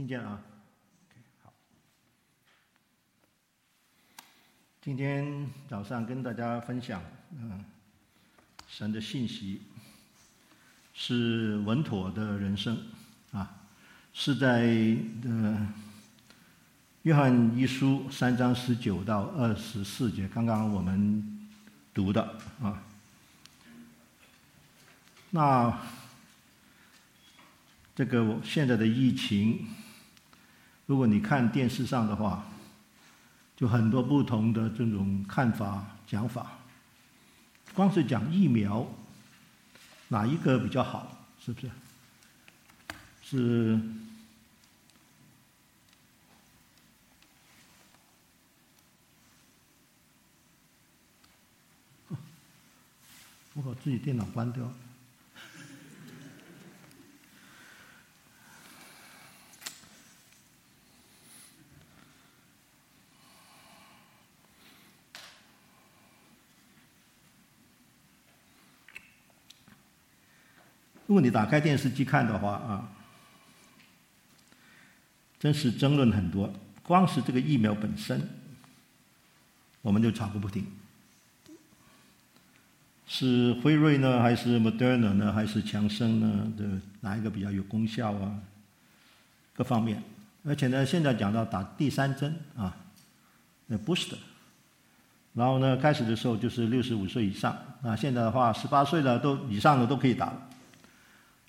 [0.00, 0.40] 听见啊
[1.10, 1.52] ？OK，好。
[4.80, 7.02] 今天早上跟大家分享，
[7.36, 7.62] 嗯，
[8.66, 9.60] 神的信息
[10.94, 12.82] 是稳妥的人生
[13.32, 13.60] 啊，
[14.14, 15.68] 是在呃
[17.02, 21.46] 约翰一书三章十九到二十四节，刚刚我们
[21.92, 22.82] 读的啊。
[25.28, 25.78] 那
[27.94, 29.68] 这个现在的疫情，
[30.90, 32.44] 如果你看电视上的话，
[33.56, 36.58] 就很多不同的这种看法讲法。
[37.72, 38.84] 光是讲疫苗，
[40.08, 41.16] 哪一个比较好？
[41.38, 41.70] 是不是？
[43.22, 43.80] 是？
[53.54, 54.68] 我把自己电脑关掉。
[71.10, 72.88] 如果你打开电视机看的话啊，
[75.40, 76.48] 真是争论很多。
[76.84, 78.28] 光是这个疫苗本身，
[79.82, 80.64] 我们就吵个不停。
[83.08, 86.52] 是辉瑞呢，还是 Moderna 呢，还是强生呢？
[86.56, 88.38] 的哪一个比较有功效啊？
[89.52, 90.00] 各方面，
[90.44, 92.76] 而且呢，现在讲到打第三针啊，
[93.66, 94.12] 那 Boost，
[95.34, 100.46] 然后呢，开始的时候就是六十五岁以上啊，现在的话，十八岁的都以上的都可以打了。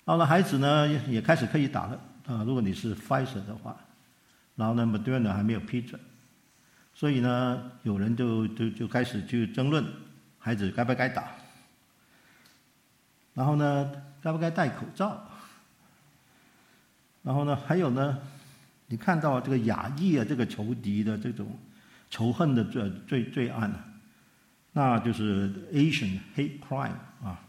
[0.04, 2.42] 然后呢，孩子呢也也开始可以打了啊。
[2.44, 3.76] 如果你是 Pfizer 的话，
[4.56, 6.00] 然后呢，Moderna 还没有批准，
[6.92, 9.84] 所以呢，有人就就就开始去争论
[10.40, 11.28] 孩子该不该打。
[13.32, 15.22] 然后呢，该不该戴口罩？
[17.22, 18.18] 然后呢，还有呢，
[18.88, 21.46] 你看到这个亚裔啊，这个仇敌的这种
[22.10, 23.72] 仇恨的罪罪罪案，
[24.72, 26.90] 那就是 Asian Hate Crime
[27.22, 27.40] 啊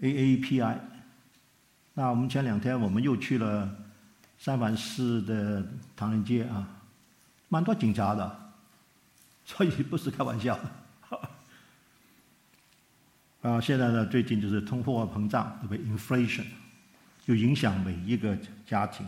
[0.00, 0.76] ，AAPI。
[1.98, 3.68] 那我们前两天我们又去了
[4.38, 5.66] 三藩市的
[5.96, 6.64] 唐人街啊，
[7.48, 8.52] 蛮多警察的，
[9.44, 10.56] 所以不是开玩笑。
[13.42, 16.44] 啊，现在呢，最近就是通货膨胀，对不对？Inflation，
[17.26, 19.04] 就影响每一个家庭。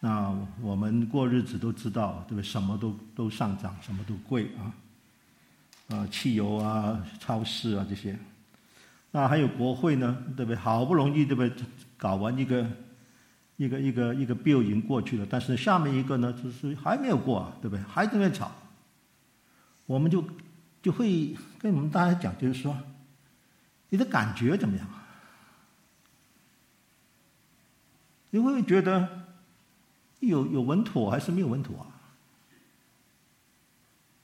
[0.00, 2.42] 那我们过日子都知道，对不对？
[2.42, 5.94] 什么都都上涨，什么都贵啊。
[5.96, 8.18] 啊，汽油啊，超市啊这些。
[9.12, 10.56] 那还有国会呢，对不对？
[10.56, 11.52] 好不容易，对不对？
[12.00, 12.66] 搞完一个
[13.58, 17.82] 一个一个一个 bill 已经过去了，但是下面一个呢，就是还没有过啊，对不对？
[17.84, 18.50] 还在那吵。
[19.84, 20.24] 我们就
[20.82, 22.74] 就会跟我们大家讲，就是说，
[23.90, 24.88] 你的感觉怎么样？
[28.30, 29.26] 你会不会觉得
[30.20, 31.86] 有有稳妥还是没有稳妥啊？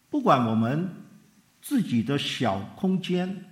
[0.08, 0.88] 不管我们
[1.60, 3.44] 自己的小空间。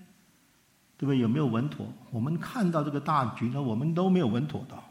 [1.05, 1.19] 对不对？
[1.19, 1.87] 有没有稳妥？
[2.11, 4.83] 我们看到这个大局呢，我们都没有稳妥到。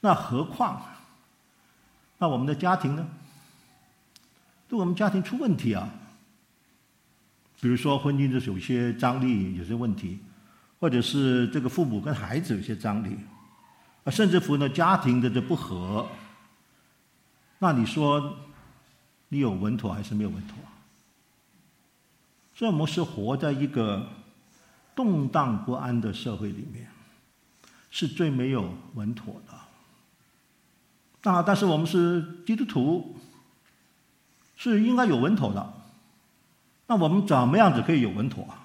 [0.00, 0.80] 那何况，
[2.16, 3.06] 那我们的家庭呢？
[4.66, 5.86] 对我们家庭出问题啊，
[7.60, 10.18] 比如说婚姻的有些张力，有些问题，
[10.80, 13.18] 或者是这个父母跟孩子有些张力，
[14.04, 16.08] 啊，甚至乎呢家庭的这不和，
[17.58, 18.34] 那你说
[19.28, 20.56] 你有稳妥还是没有稳妥？
[22.54, 24.08] 所以我们是活在一个。
[24.96, 26.90] 动荡不安的社会里面，
[27.90, 29.52] 是最没有稳妥的。
[31.22, 33.16] 那但是我们是基督徒，
[34.56, 35.74] 是应该有稳妥的。
[36.86, 38.62] 那我们怎么样子可以有稳妥啊？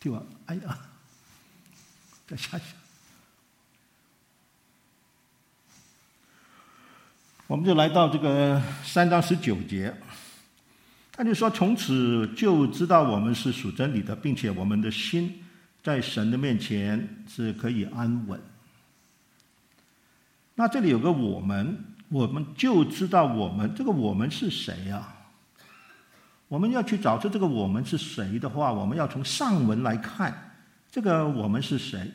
[0.00, 0.78] 听完，哎呀，
[2.26, 2.77] 再下去。
[7.48, 9.90] 我们就来到这个三章十九节，
[11.10, 15.42] 他就说：“从此就知道我们是属真理的，并且我们的心
[15.82, 18.38] 在神的面前是可以安稳。”
[20.56, 21.74] 那这里有个“我们”，
[22.10, 25.08] 我们就知道我们这个“我们”是谁呀？
[26.48, 30.52] 我们要去找出这个“我们”是谁的话，我们要从上文来看
[30.90, 32.12] 这个“我们”是谁。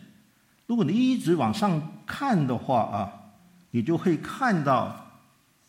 [0.68, 3.12] 如果你一直往上看的话啊，
[3.72, 5.00] 你就会看到。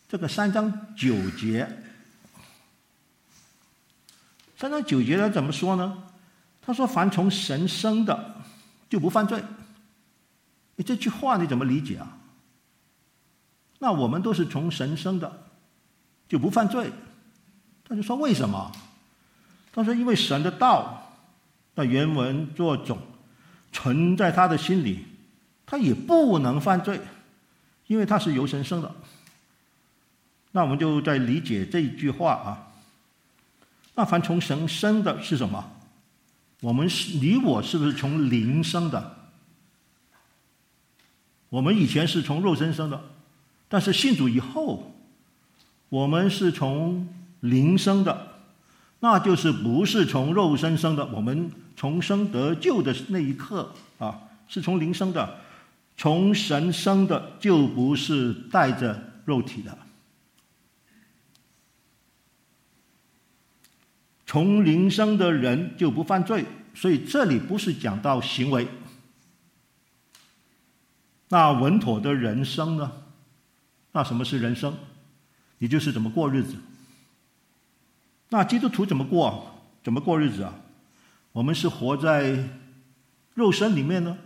[0.07, 1.67] 这个三章九节，
[4.57, 6.03] 三章九节他怎么说呢？
[6.61, 8.35] 他说：“凡从神生的，
[8.89, 9.43] 就不犯罪。”
[10.77, 12.17] 你这句话你怎么理解啊？
[13.79, 15.45] 那我们都是从神生的，
[16.27, 16.91] 就不犯罪。
[17.87, 18.71] 他就说为什么？
[19.71, 21.13] 他说因为神的道，
[21.75, 22.97] 那原文作种，
[23.71, 25.05] 存在他的心里，
[25.65, 26.99] 他也不能犯罪，
[27.87, 28.95] 因为他是由神生的。
[30.55, 32.71] 那我们就在理解这一句话啊。
[33.93, 35.61] 那凡从神生的是什么？
[36.61, 39.17] 我们是你我是不是从灵生的？
[41.49, 43.01] 我们以前是从肉身生的，
[43.67, 44.95] 但是信主以后，
[45.89, 47.05] 我们是从
[47.41, 48.25] 灵生的，
[49.01, 51.05] 那就是不是从肉身生的。
[51.07, 53.69] 我们重生得救的那一刻
[53.99, 54.17] 啊，
[54.47, 55.37] 是从灵生的，
[55.97, 59.77] 从神生的就不是带着肉体的。
[64.25, 68.67] 从灵生的人就不犯罪，所以这里不是讲到行为。
[71.29, 72.91] 那稳妥的人生呢？
[73.91, 74.75] 那什么是人生？
[75.59, 76.55] 也就是怎么过日子。
[78.29, 79.51] 那基督徒怎么过？
[79.83, 80.53] 怎么过日子啊？
[81.31, 82.43] 我们是活在
[83.33, 84.17] 肉身里面呢，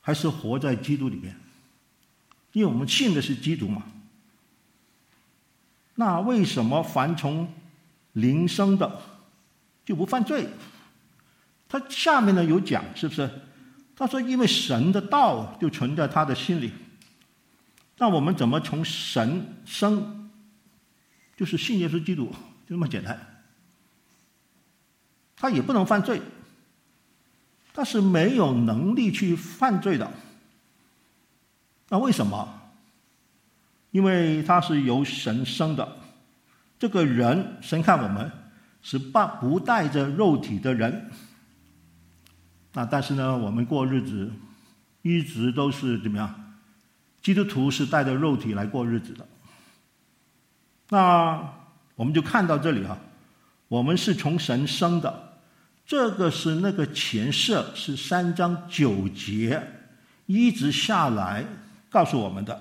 [0.00, 1.36] 还是活在基督里面？
[2.52, 3.82] 因为我们信的是基督嘛。
[5.94, 7.48] 那为什么凡从
[8.14, 9.00] 灵生的
[9.84, 10.48] 就不犯罪？
[11.68, 13.30] 他下面呢有讲，是不是？
[13.96, 16.72] 他说：“因为神的道就存在他的心里，
[17.98, 20.30] 那我们怎么从神生？
[21.36, 22.26] 就是信耶稣基督，
[22.66, 23.44] 就这么简单。
[25.36, 26.20] 他也不能犯罪，
[27.72, 30.10] 他是没有能力去犯罪的。
[31.88, 32.62] 那为什么？
[33.92, 35.96] 因为他是由神生的，
[36.78, 38.30] 这个人，神看我们
[38.82, 41.10] 是不不带着肉体的人。”
[42.76, 44.30] 那但是呢，我们过日子
[45.02, 46.34] 一直都是怎么样？
[47.22, 49.26] 基督徒是带着肉体来过日子的。
[50.88, 51.54] 那
[51.94, 52.98] 我们就看到这里哈，
[53.68, 55.38] 我们是从神生的，
[55.86, 59.62] 这个是那个前设，是三章九节
[60.26, 61.44] 一直下来
[61.88, 62.60] 告诉我们的。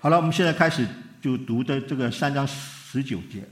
[0.00, 0.88] 好了，我们现在开始
[1.24, 3.42] 就读的这个三章十九节。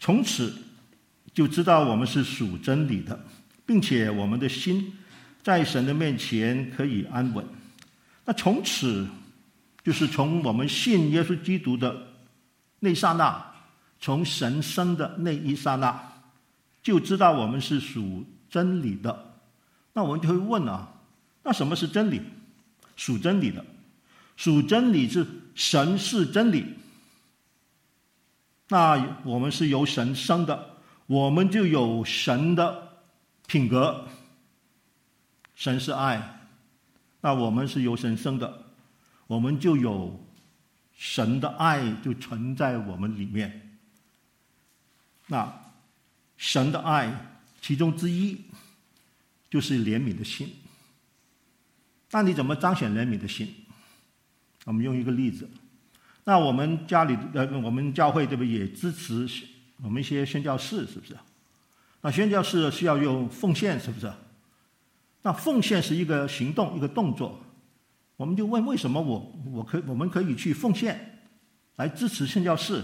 [0.00, 0.50] 从此
[1.34, 3.22] 就知道我们是属真理的，
[3.66, 4.96] 并且我们的心
[5.42, 7.46] 在神的面前可以安稳。
[8.24, 9.06] 那从此
[9.82, 12.14] 就是从我们信耶稣基督的
[12.80, 13.44] 那一刹那，
[14.00, 16.02] 从神生的那一刹那，
[16.82, 19.34] 就知道我们是属真理的。
[19.92, 20.88] 那我们就会问啊，
[21.42, 22.22] 那什么是真理？
[22.96, 23.64] 属真理的，
[24.36, 26.64] 属真理是神是真理。
[28.68, 33.02] 那我们是由神生的，我们就有神的
[33.46, 34.06] 品格。
[35.54, 36.40] 神是爱，
[37.20, 38.66] 那我们是由神生的，
[39.26, 40.26] 我们就有
[40.96, 43.78] 神的爱就存在我们里面。
[45.26, 45.72] 那
[46.36, 48.40] 神的爱其中之一
[49.48, 50.52] 就是怜悯的心。
[52.14, 53.52] 那你怎么彰显人民的心？
[54.66, 55.50] 我们用一个例子。
[56.22, 59.28] 那我们家里呃，我们教会对不也支持
[59.82, 61.16] 我们一些宣教士，是不是？
[62.02, 64.08] 那宣教士需要用奉献，是不是？
[65.22, 67.40] 那奉献是一个行动，一个动作。
[68.16, 71.18] 我们就问：为什么我我可我们可以去奉献
[71.74, 72.80] 来支持宣教士？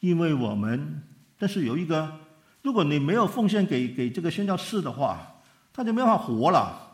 [0.00, 1.02] 因为我们
[1.36, 2.10] 但是有一个，
[2.62, 5.42] 如果你没有奉献给给这个宣教士的话，
[5.74, 6.84] 他就没法活了。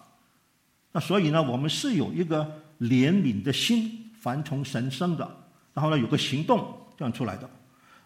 [0.93, 5.39] 那所以呢，我们是有一个怜悯的心，凡从神生的。
[5.75, 7.49] 然后呢，有个行动这样出来的，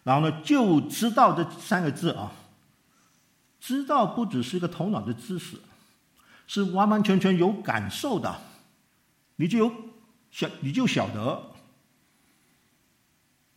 [0.03, 2.31] 然后呢，就知道这三个字啊，
[3.59, 5.57] 知道不只是一个头脑的知识，
[6.47, 8.33] 是完完全全有感受的，
[9.35, 9.69] 你就有
[10.31, 11.43] 晓你就晓得。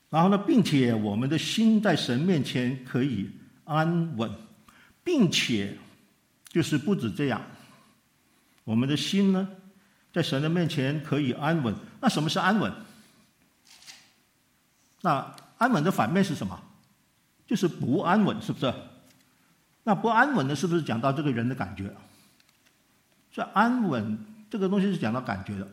[0.09, 3.31] 然后呢，并且我们的心在神面前可以
[3.63, 4.29] 安稳，
[5.05, 5.79] 并且
[6.49, 7.41] 就是不止这样，
[8.65, 9.49] 我们的心呢，
[10.13, 11.75] 在神的面前可以安稳。
[12.01, 12.73] 那什么是安稳？
[15.03, 16.61] 那安稳的反面是什么？
[17.47, 18.73] 就是不安稳，是不是？
[19.83, 21.95] 那不安稳的，是不是讲到这个人的感觉？
[23.33, 24.19] 所以安稳
[24.51, 25.69] 这个东西是讲到感觉的，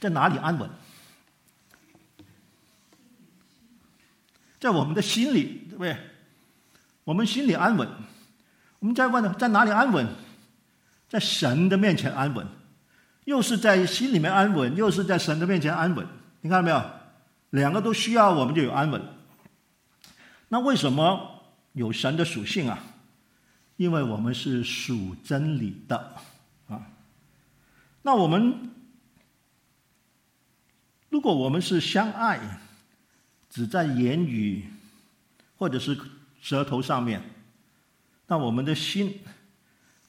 [0.00, 0.68] 在哪里安稳？
[4.58, 5.96] 在我们的心里，对不对？
[7.04, 7.88] 我们心里安稳。
[8.78, 10.06] 我们再问呢，在哪里安稳？
[11.08, 12.46] 在神的面前安稳。
[13.24, 16.06] 又是在心里面安稳，又是在神的面前安稳，
[16.42, 16.80] 你看到没有？
[17.50, 19.02] 两个都需要，我们就有安稳。
[20.48, 21.42] 那为什么
[21.72, 22.78] 有神的属性啊？
[23.76, 26.14] 因为我们是属真理的
[26.68, 26.86] 啊。
[28.02, 28.70] 那我们，
[31.08, 32.60] 如果我们是相爱，
[33.50, 34.70] 只在言语
[35.56, 35.98] 或者是
[36.40, 37.20] 舌头上面，
[38.26, 39.20] 那我们的心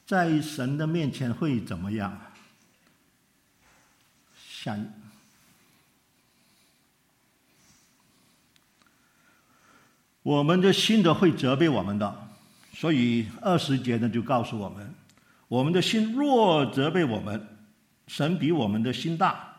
[0.05, 2.19] 在神的面前会怎么样？
[4.35, 4.83] 下一，
[10.23, 12.27] 我们的心都会责备我们的，
[12.73, 14.93] 所以二十节呢就告诉我们：
[15.47, 17.47] 我们的心若责备我们，
[18.07, 19.53] 神比我们的心大，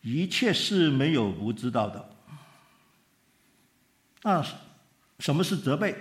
[0.00, 2.10] 一切是没有不知道的。
[4.22, 4.44] 那
[5.18, 5.94] 什么是责备？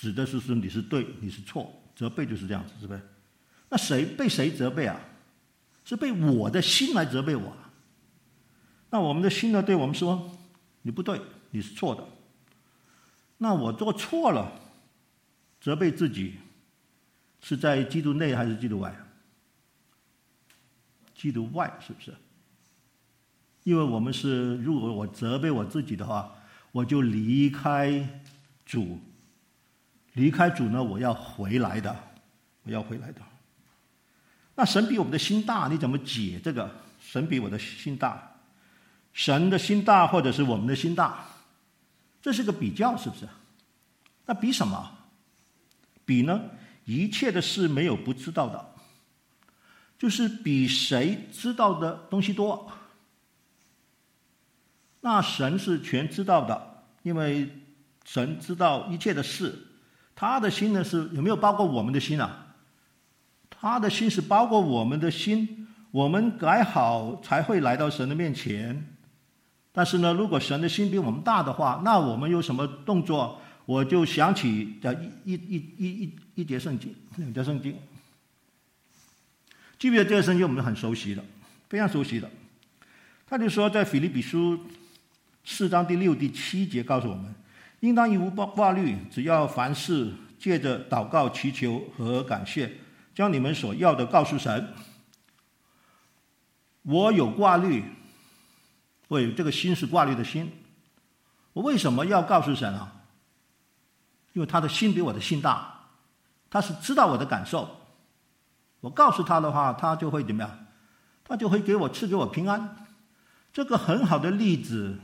[0.00, 1.70] 指的是说你是对，你是错。
[1.94, 3.00] 责备就是这样子，是不是？
[3.68, 4.98] 那谁被谁责备啊？
[5.84, 7.54] 是被我的心来责备我。
[8.88, 10.34] 那我们的心呢，对我们说
[10.80, 12.02] ：“你不对，你是错的。”
[13.36, 14.50] 那我做错了，
[15.60, 16.36] 责备自己，
[17.42, 18.96] 是在基督内还是基督外？
[21.14, 22.14] 基督外，是不是？
[23.64, 26.34] 因为我们是，如果我责备我自己的话，
[26.72, 28.22] 我就离开
[28.64, 28.98] 主。
[30.14, 31.94] 离开主呢，我要回来的，
[32.64, 33.20] 我要回来的。
[34.54, 36.70] 那神比我们的心大，你怎么解这个？
[37.00, 38.36] 神比我的心大，
[39.12, 41.24] 神的心大，或者是我们的心大，
[42.20, 43.28] 这是个比较，是不是？
[44.26, 44.98] 那比什么？
[46.04, 46.40] 比呢？
[46.84, 48.74] 一切的事没有不知道的。
[49.98, 52.72] 就是比谁知道的东西多，
[55.00, 57.48] 那神是全知道的，因为
[58.04, 59.54] 神知道一切的事，
[60.14, 62.46] 他的心呢是有没有包括我们的心啊？
[63.48, 68.86] 他的心是包括我们的心，我们改好才会来到神的面前。
[69.72, 73.40] 但是呢，如果神的心比我们大的话，那我们有什么动作？
[73.66, 74.92] 我就想起的
[75.24, 77.76] 一一一一一一节圣经，两节圣经。
[79.78, 81.22] 记不记得这个圣经我们很熟悉的，
[81.68, 82.28] 非常熟悉的。
[83.26, 84.58] 他就说，在腓立比书
[85.44, 87.32] 四章第六、第七节告诉我们，
[87.80, 92.70] 应当以无挂虑，只要凡事借着祷告、祈求和感谢，
[93.14, 94.72] 将你们所要的告诉神。
[96.82, 97.84] 我有挂虑，
[99.08, 100.50] 我有这个心是挂虑的心。
[101.52, 102.92] 我为什么要告诉神啊？
[104.32, 105.88] 因为他的心比我的心大，
[106.48, 107.68] 他是知道我的感受。
[108.80, 110.66] 我告诉他的话，他就会怎么样？
[111.24, 112.86] 他就会给我赐给我平安。
[113.52, 114.98] 这个很好的例子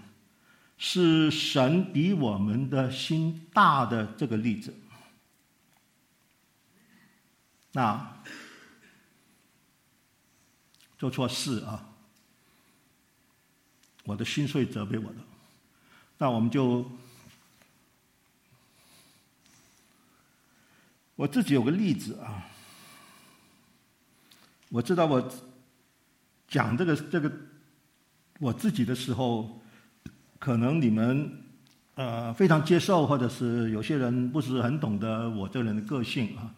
[0.78, 4.75] 是神比我们的心大的这个例子。
[7.73, 8.23] 那
[10.99, 11.88] 做错事啊，
[14.04, 15.16] 我的心碎责备我的。
[16.18, 16.90] 那我们就
[21.14, 22.49] 我自己有个例子啊。
[24.68, 25.33] 我知道我
[26.49, 27.30] 讲这个这个
[28.40, 29.61] 我自己的时候，
[30.38, 31.31] 可能你们
[31.95, 36.55] 呃非常接受，或者是有些人不是很懂得我这人的个性啊。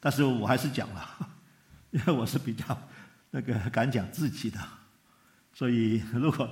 [0.00, 1.08] 但是我还是讲了，
[1.92, 2.76] 因为我是比较
[3.30, 4.58] 那个敢讲自己的，
[5.52, 6.48] 所以如果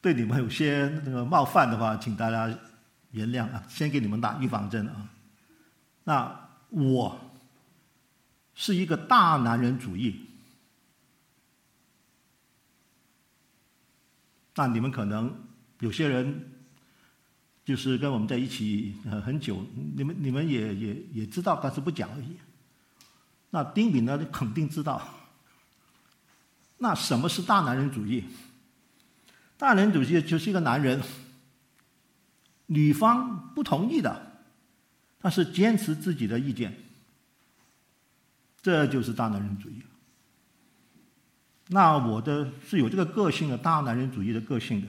[0.00, 2.52] 对你们有些那个冒犯的话，请大家
[3.10, 3.62] 原谅啊。
[3.68, 5.08] 先给你们打预防针啊。
[6.04, 7.20] 那我
[8.54, 10.28] 是一个大男人主义。
[14.54, 15.34] 那你们可能
[15.82, 16.48] 有些人
[17.64, 22.36] 就是跟我们在一起很久，你们你们也也也知道，但是不讲而已。
[23.50, 25.02] 那丁敏呢，肯定知道。
[26.78, 28.22] 那什么是大男人主义？
[29.58, 31.02] 大男人主义就是一个男人，
[32.66, 34.40] 女方不同意的，
[35.20, 36.72] 但是坚持自己的意见，
[38.62, 39.82] 这就是大男人主义。
[41.66, 44.86] 那我的是有这个个性的，大男人主义的个性的。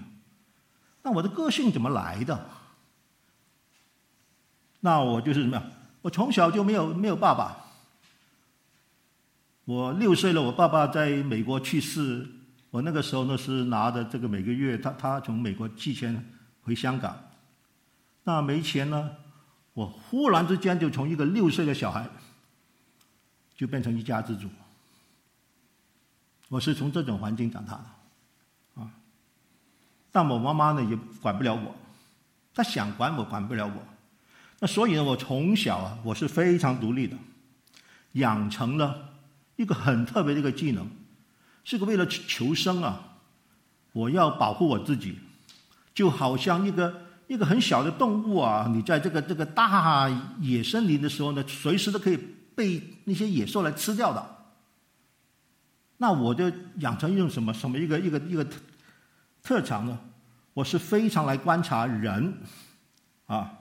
[1.04, 2.50] 那我的个性怎么来的？
[4.80, 5.64] 那我就是什么呀？
[6.02, 7.58] 我从小就没有没有爸爸。
[9.66, 12.28] 我六岁了，我爸爸在美国去世。
[12.70, 16.26] 我那个时候呢是拿着这个每个月他他从美国寄钱
[16.64, 17.18] 回香港。
[18.24, 19.12] 那没钱呢，
[19.74, 22.10] 我忽然之间就从一个六岁的小孩，
[23.56, 24.50] 就变成一家之主。
[26.50, 27.86] 我是从这种环境长大的，
[30.14, 31.76] 但我妈妈呢也管不了我，
[32.54, 33.74] 她想管我管不了我，
[34.60, 37.18] 那所以呢，我从小啊我是非常独立的，
[38.14, 39.10] 养成了
[39.56, 40.88] 一个很特别的一个技能，
[41.64, 43.18] 是个为了求生啊，
[43.92, 45.18] 我要保护我自己，
[45.96, 50.08] 就好像一个一个很小的动物啊，你在这个这个大
[50.40, 52.20] 野森林的时候呢，随时都可以
[52.54, 54.24] 被那些野兽来吃掉的。
[55.98, 58.46] 那我就养成一种什么什么一个一个一个
[59.44, 60.00] 特长呢？
[60.54, 62.34] 我是非常来观察人，
[63.26, 63.52] 啊，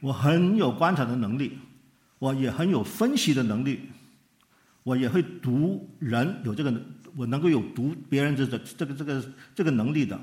[0.00, 1.56] 我很有观察的能力，
[2.18, 3.88] 我也很有分析的能力，
[4.82, 6.82] 我也会读人，有这个
[7.16, 9.24] 我能够有读别人这个这个这个
[9.54, 10.20] 这个能力的，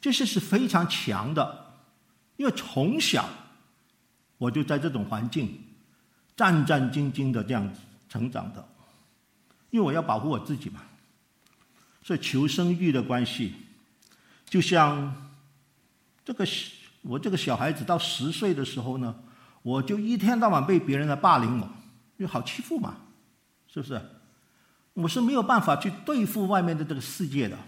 [0.00, 1.74] 这些是非常强的，
[2.36, 3.28] 因为从小
[4.38, 5.56] 我就在这种环境
[6.34, 7.70] 战战兢兢的这样
[8.08, 8.66] 成长的，
[9.70, 10.80] 因为我要保护我自己嘛，
[12.02, 13.54] 所以求生欲的关系。
[14.46, 15.30] 就像
[16.24, 16.46] 这个
[17.02, 19.14] 我这个小孩子到十岁的时候呢，
[19.62, 21.66] 我就一天到晚被别人来霸凌我，
[22.16, 22.96] 因为好欺负嘛，
[23.66, 24.00] 是不是？
[24.94, 27.58] 我是没有办法去对付外面的这个世界的。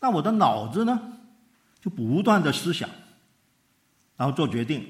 [0.00, 1.12] 那我的脑子呢，
[1.80, 2.88] 就不断的思想，
[4.16, 4.86] 然后做决定，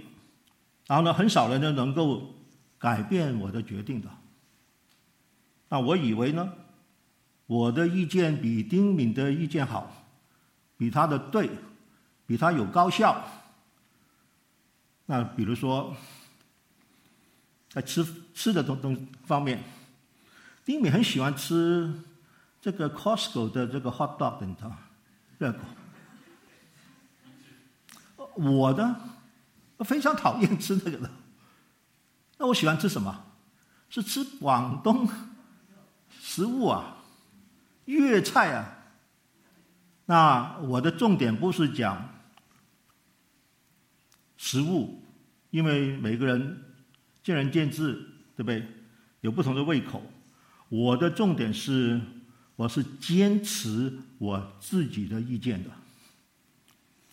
[0.86, 2.34] 然后呢，很少人呢能够
[2.78, 4.08] 改变我的决定的。
[5.68, 6.52] 那我以为呢，
[7.46, 10.03] 我的意见比丁敏的意见好。
[10.76, 11.50] 比他的对，
[12.26, 13.22] 比他有高效。
[15.06, 15.94] 那比如说，
[17.68, 18.04] 在吃
[18.34, 19.62] 吃的东东方面，
[20.64, 21.92] 丁敏很喜欢吃
[22.60, 24.78] 这个 Costco 的这个 hot dog，你知道吗？
[25.38, 25.58] 热狗。
[28.36, 28.96] 我呢，
[29.80, 31.10] 非常讨厌吃那个的。
[32.38, 33.26] 那我喜欢吃什么？
[33.90, 35.08] 是吃广东
[36.10, 36.96] 食物啊，
[37.84, 38.73] 粤菜啊。
[40.06, 42.10] 那我的重点不是讲
[44.36, 45.02] 食物，
[45.50, 46.62] 因为每个人
[47.22, 47.94] 见仁见智，
[48.36, 48.66] 对不对？
[49.22, 50.02] 有不同的胃口。
[50.68, 51.98] 我的重点是，
[52.56, 55.70] 我是坚持我自己的意见的。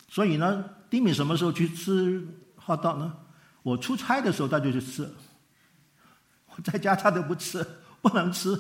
[0.10, 3.18] 所以呢，丁敏什么时候去吃 hot dog 呢？
[3.64, 5.10] 我出差的时候他就去吃，
[6.48, 7.66] 我在家他都不吃，
[8.02, 8.60] 不能吃。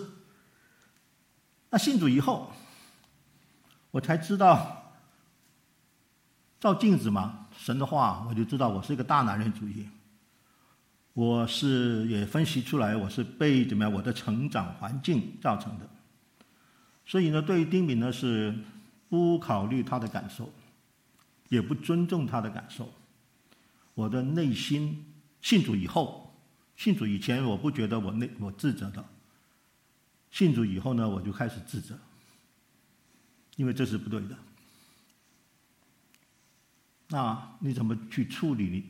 [1.69, 2.49] 那信主以后。
[3.91, 4.93] 我才知道，
[6.59, 9.87] 照镜子嘛，神的话，我就知道我是一个大男人主义。
[11.13, 15.89] 我是也分析出来，我是被怎么样我的成长环境造成的。
[17.05, 18.57] 所以呢，对于丁敏呢，是
[19.09, 20.49] 不考虑他的感受，
[21.49, 22.89] 也不尊重他的感受。
[23.93, 25.05] 我的内心
[25.41, 26.33] 信主以后，
[26.77, 29.03] 信主以前我不觉得我内我自责的，
[30.29, 31.99] 信主以后呢，我就开始自责。
[33.61, 34.35] 因为这是不对的，
[37.09, 38.83] 那你怎么去处理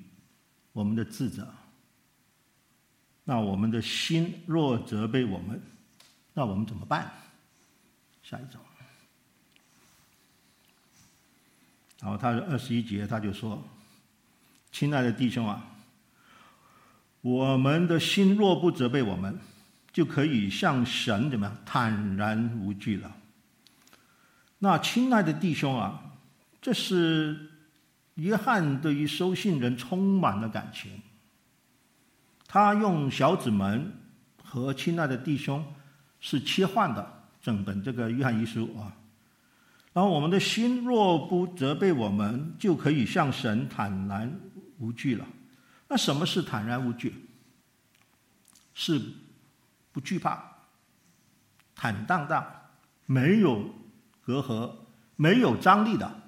[0.72, 1.46] 我们的智者？
[3.26, 5.62] 那我们的心若责备我们，
[6.34, 7.12] 那我们怎么办？
[8.24, 8.62] 下一章，
[12.00, 13.62] 然后他二十一节他就说
[14.72, 15.68] ：“亲爱的弟兄啊，
[17.20, 19.38] 我们的心若不责备我们，
[19.92, 23.14] 就可以向神怎么样坦然无惧了。”
[24.64, 26.00] 那亲爱的弟兄啊，
[26.62, 27.50] 这是
[28.14, 31.02] 约翰对于收信人充满了感情。
[32.46, 33.92] 他用小子们
[34.44, 35.66] 和亲爱的弟兄
[36.20, 38.94] 是切换的，整本这个约翰遗书啊。
[39.94, 44.32] 然后我们的心若不责备我们，就可以向神坦然
[44.78, 45.26] 无惧了。
[45.88, 47.26] 那什么是坦然无惧？
[48.76, 49.02] 是
[49.92, 50.40] 不惧怕，
[51.74, 52.46] 坦荡荡，
[53.08, 53.81] 没有。
[54.22, 54.72] 隔阂
[55.16, 56.22] 没有张力的，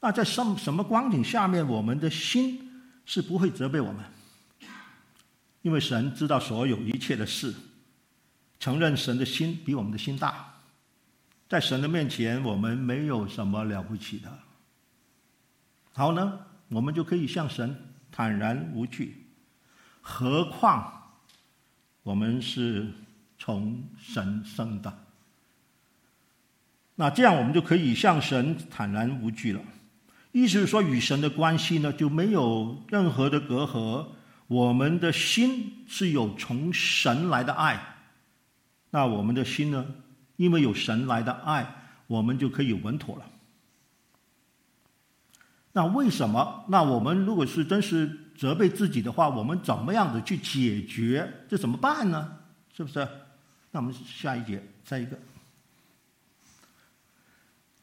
[0.00, 4.04] 那在什什么光景下面，我们的心是不会责备我们，
[5.62, 7.54] 因为神知道所有一切的事，
[8.58, 10.54] 承认神的心比我们的心大，
[11.48, 14.38] 在神的面前，我们没有什么了不起的。
[15.92, 17.76] 好呢，我们就可以向神
[18.12, 19.26] 坦然无惧，
[20.00, 20.92] 何况
[22.02, 22.92] 我们是
[23.38, 25.06] 从神生的。
[27.00, 29.60] 那这样我们就可以向神坦然无惧了。
[30.32, 34.04] 意思是说，与神的关系呢，就没有任何的隔阂。
[34.48, 37.80] 我们的心是有从神来的爱，
[38.90, 39.86] 那我们的心呢，
[40.34, 41.72] 因为有神来的爱，
[42.08, 43.24] 我们就可以稳妥了。
[45.72, 46.64] 那为什么？
[46.66, 51.32] 那我们如果是真是责备自己的话，我们怎么样子去解决？
[51.48, 52.38] 这怎么办呢？
[52.76, 53.06] 是不是？
[53.70, 55.16] 那我们下一节再一个。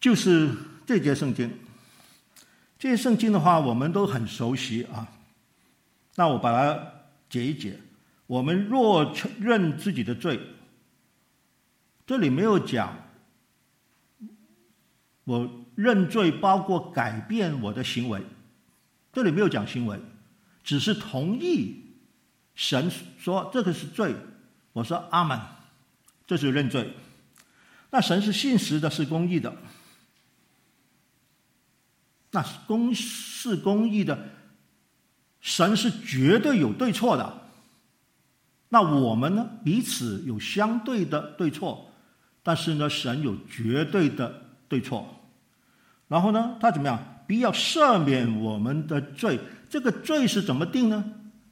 [0.06, 0.52] 就是
[0.86, 1.52] 这节圣经，
[2.78, 5.08] 这些圣经的话，我们都很熟悉啊。
[6.14, 6.80] 那我把它
[7.28, 7.80] 解一解。
[8.28, 10.40] 我们若承认自己的罪，
[12.06, 12.96] 这里没有讲
[15.24, 18.22] 我认罪包括改变我的行为，
[19.12, 20.00] 这里没有讲行为，
[20.64, 21.82] 只是同意
[22.54, 24.14] 神说这个是罪，
[24.72, 25.40] 我说阿门，
[26.28, 26.94] 这是认罪。
[27.90, 29.52] 那神是信实的，是公义的。
[32.36, 34.20] 那公是公义的，
[35.40, 37.42] 神是绝对有对错的。
[38.68, 39.50] 那我们呢？
[39.64, 41.90] 彼此有相对的对错，
[42.44, 45.08] 但是呢，神有绝对的对错。
[46.10, 47.00] 然后呢，他怎么样？
[47.26, 49.40] 必要赦免我们的罪。
[49.70, 51.06] 这个罪是怎么定呢？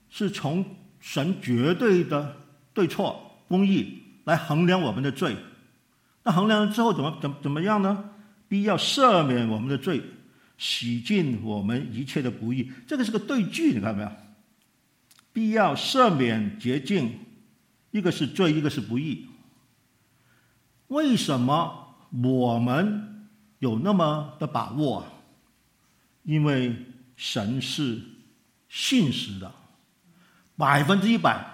[0.10, 0.66] 是从
[1.00, 2.36] 神绝对的
[2.74, 5.38] 对错、公义来衡量我们的罪。
[6.24, 8.10] 那衡量了之后怎么怎怎么样呢？
[8.50, 10.02] 必要赦免我们的罪，
[10.58, 12.72] 洗净我们一切的不义。
[12.88, 14.12] 这个是个对句，你看到没有？
[15.32, 17.20] 必要赦免洁净，
[17.92, 19.28] 一个是罪，一个是不义。
[20.88, 25.06] 为什么我们有那么的把握？
[26.22, 26.76] 因为
[27.16, 28.00] 神是
[28.70, 29.52] 信实的，
[30.56, 31.52] 百分之一百。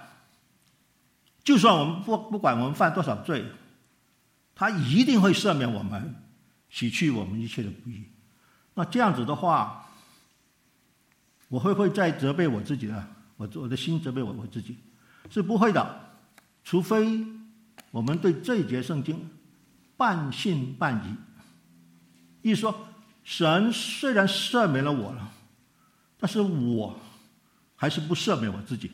[1.42, 3.46] 就算我们不不管我们犯多少罪，
[4.54, 6.14] 他一定会赦免我们，
[6.70, 8.04] 洗去我们一切的不义。
[8.80, 9.90] 那这样子的话，
[11.50, 13.10] 我会不会再责备我自己呢？
[13.36, 14.78] 我我的心责备我我自己，
[15.30, 16.16] 是不会的，
[16.64, 17.26] 除非
[17.92, 19.30] 我们对这一节圣经
[19.98, 22.50] 半信半疑。
[22.50, 22.88] 意思说，
[23.26, 25.30] 神虽然赦免了我了，
[26.18, 26.98] 但是我
[27.76, 28.90] 还是不赦免我自己。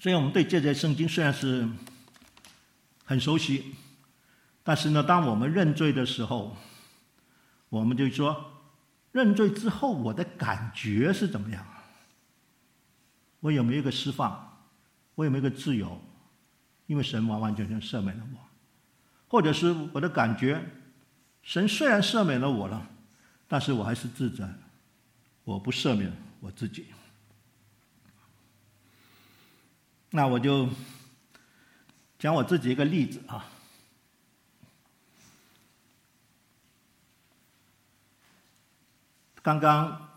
[0.00, 1.68] 所以我们对这节圣经虽然是
[3.04, 3.74] 很熟悉，
[4.66, 6.54] 但是呢，当我们认罪的时候，
[7.70, 8.52] 我们就说。
[9.12, 11.66] 认罪之后，我的感觉是怎么样？
[13.40, 14.58] 我有没有一个释放？
[15.14, 15.98] 我有没有一个自由？
[16.86, 18.38] 因为神完完全全赦免了我，
[19.26, 20.62] 或者是我的感觉，
[21.40, 22.86] 神虽然赦免了我了，
[23.48, 24.46] 但是我还是自责，
[25.44, 26.88] 我不赦免我自己。
[30.10, 30.68] 那我就
[32.18, 33.48] 讲我自己一个例子啊。
[39.46, 40.10] 刚刚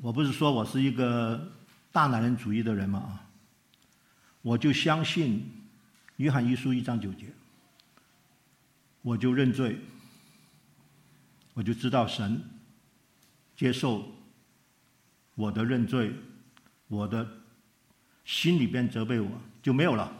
[0.00, 1.52] 我不是说我是一个
[1.92, 2.98] 大男人主义的人吗？
[2.98, 3.30] 啊，
[4.40, 5.48] 我就相信
[6.16, 7.32] 约翰一书一章九节，
[9.02, 9.78] 我就认罪，
[11.54, 12.42] 我就知道神
[13.54, 14.04] 接受
[15.36, 16.12] 我的认罪，
[16.88, 17.24] 我的
[18.24, 19.30] 心里边责备我。
[19.62, 20.12] 就没有了，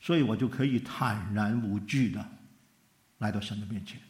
[0.00, 2.28] 所以我就可以坦然无惧的
[3.18, 4.00] 来到神的面前，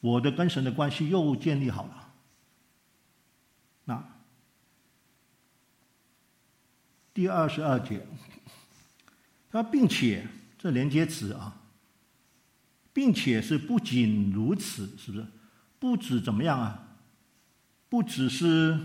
[0.00, 2.04] 我的跟神的关系又建立好了。
[3.84, 4.04] 那
[7.18, 8.00] 第二十二节，
[9.50, 10.24] 他并且
[10.56, 11.52] 这连接词啊，
[12.92, 15.26] 并且是不仅如此，是不是？
[15.80, 16.96] 不止怎么样啊？
[17.88, 18.78] 不只是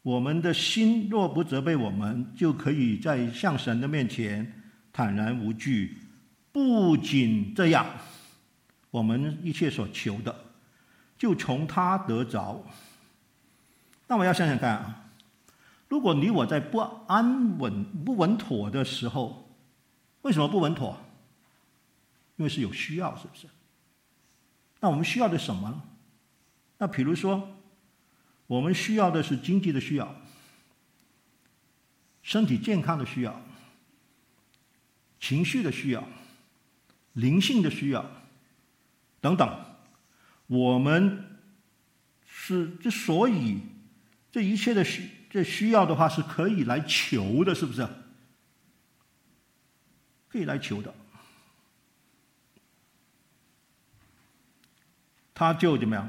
[0.00, 5.98] 我们的心若不责备我们，就可以在向神的面前坦然无惧。
[6.50, 7.84] 不仅这样，
[8.90, 10.34] 我们一切所求的，
[11.18, 12.64] 就从他得着。
[14.08, 15.05] 那我要想想看啊，
[15.96, 19.48] 如果你我在不安稳、不稳妥的时候，
[20.20, 20.94] 为什么不稳妥？
[22.36, 23.46] 因为是有需要，是不是？
[24.78, 25.82] 那我们需要的什么呢？
[26.76, 27.48] 那比如说，
[28.46, 30.14] 我们需要的是经济的需要、
[32.22, 33.40] 身体健康的需要、
[35.18, 36.06] 情绪的需要、
[37.14, 38.04] 灵性的需要
[39.22, 39.64] 等等。
[40.46, 41.40] 我们
[42.26, 43.60] 是之所以。
[44.30, 47.86] 这一切的需这需要的话是可以来求的，是不是？
[50.30, 50.94] 可以来求的，
[55.34, 56.08] 他就怎么样？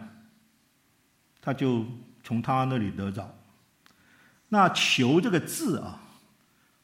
[1.42, 1.86] 他就
[2.24, 3.30] 从他那里得着。
[4.48, 6.00] 那“求”这个字啊，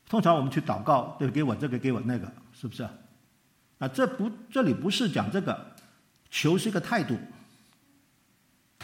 [0.10, 2.84] 通常我们去祷告，就给我这个，给我那个，是不是？
[3.78, 5.74] 啊，这不，这里不是讲这个，
[6.30, 7.18] 求是一个态度。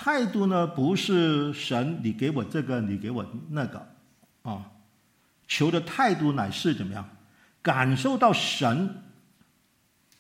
[0.02, 3.86] 态度呢，不是神，你给我这个，你给我那个，
[4.44, 4.72] 啊，
[5.46, 7.10] 求的态度乃是怎么样？
[7.62, 9.04] 感受到神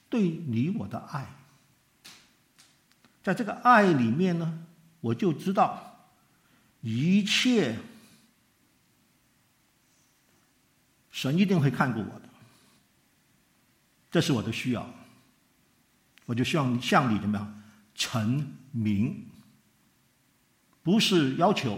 [0.09, 1.33] 对你我的爱，
[3.23, 4.65] 在这个爱里面呢，
[4.99, 6.11] 我就知道
[6.81, 7.77] 一切
[11.09, 12.27] 神一定会看顾我的，
[14.11, 14.85] 这是我的需要，
[16.25, 17.63] 我就希望向你怎么样？
[17.95, 19.28] 成明。
[20.89, 21.77] 不是要求，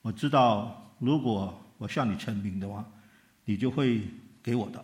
[0.00, 2.82] 我知道，如果我向你陈明的话，
[3.44, 4.00] 你就会
[4.42, 4.82] 给我的。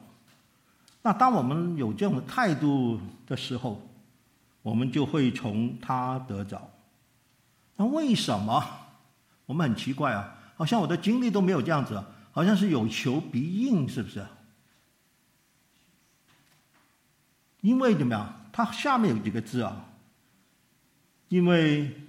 [1.01, 3.81] 那当我们有这种态度的时候，
[4.61, 6.61] 我们就会从他得着。
[7.77, 8.63] 那为什么？
[9.47, 14.27] 我们很奇怪啊，好像我的经历都没有这样子，好像是有求必应，是不是？
[17.63, 18.43] 因为怎么样？
[18.53, 19.87] 它下面有几个字啊？
[21.29, 22.04] 因为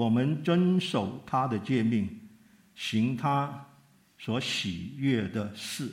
[0.00, 2.08] 我们遵守他的诫命，
[2.74, 3.66] 行他
[4.18, 5.92] 所喜悦的事。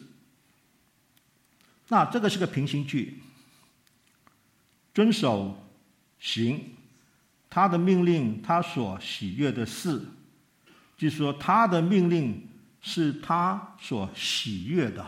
[1.90, 3.22] 那这个是个平行句，
[4.94, 5.62] 遵守
[6.20, 6.72] 行
[7.50, 10.02] 他的命令，他所喜悦的事，
[10.98, 12.48] 就是说他的命令
[12.80, 15.06] 是他所喜悦的，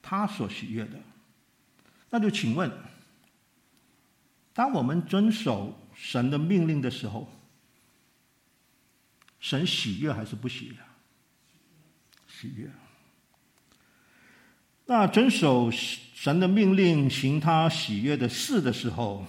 [0.00, 1.00] 他所喜悦的。
[2.08, 2.70] 那就请问，
[4.52, 7.28] 当我们遵守神的命令的时候，
[9.44, 10.76] 神喜悦还是不喜悦？
[12.26, 12.66] 喜悦。
[14.86, 19.26] 那遵守神的命令，行他喜悦的事的时候，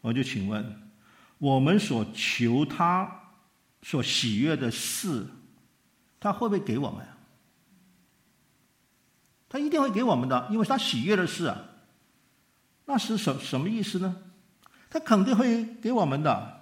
[0.00, 0.90] 我就请问，
[1.38, 3.08] 我们所求他
[3.82, 5.24] 所喜悦的事，
[6.18, 7.06] 他会不会给我们？
[9.48, 11.56] 他一定会给我们的，因为他喜悦的事啊。
[12.84, 14.16] 那是什什么意思呢？
[14.90, 16.56] 他肯定会给我们的。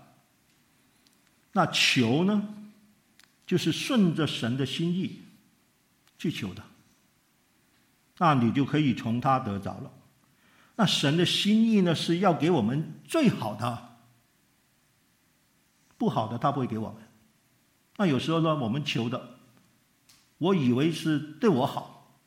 [1.52, 2.56] 那求呢，
[3.48, 5.22] 就是顺着神的心意
[6.18, 6.62] 去求的。
[8.18, 9.90] 那你就可以从他得着了。
[10.76, 13.96] 那神的心意呢，是要给我们最好的，
[15.96, 17.02] 不好的他不会给我们。
[17.96, 19.38] 那有时候呢，我们求的，
[20.36, 22.20] 我以为是对我好，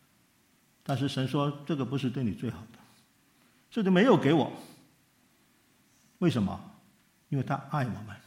[0.81, 2.79] 但是神说这个不是对你最好的。
[3.69, 4.51] 这就没有给我，
[6.17, 6.59] 为什么？
[7.29, 8.20] 因为他爱我们。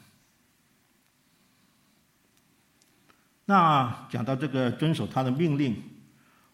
[3.47, 5.83] 那讲到这个遵守他的命令，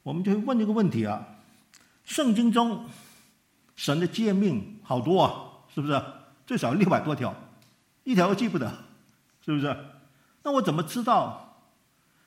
[0.02, 1.24] 我们就会问一个问题啊：
[2.04, 2.84] 圣经中
[3.76, 5.32] 神的诫命好多啊，
[5.74, 6.02] 是不是？
[6.46, 7.32] 最少六百多条，
[8.02, 8.68] 一条都记不得，
[9.44, 9.76] 是不是？
[10.42, 11.62] 那我怎么知道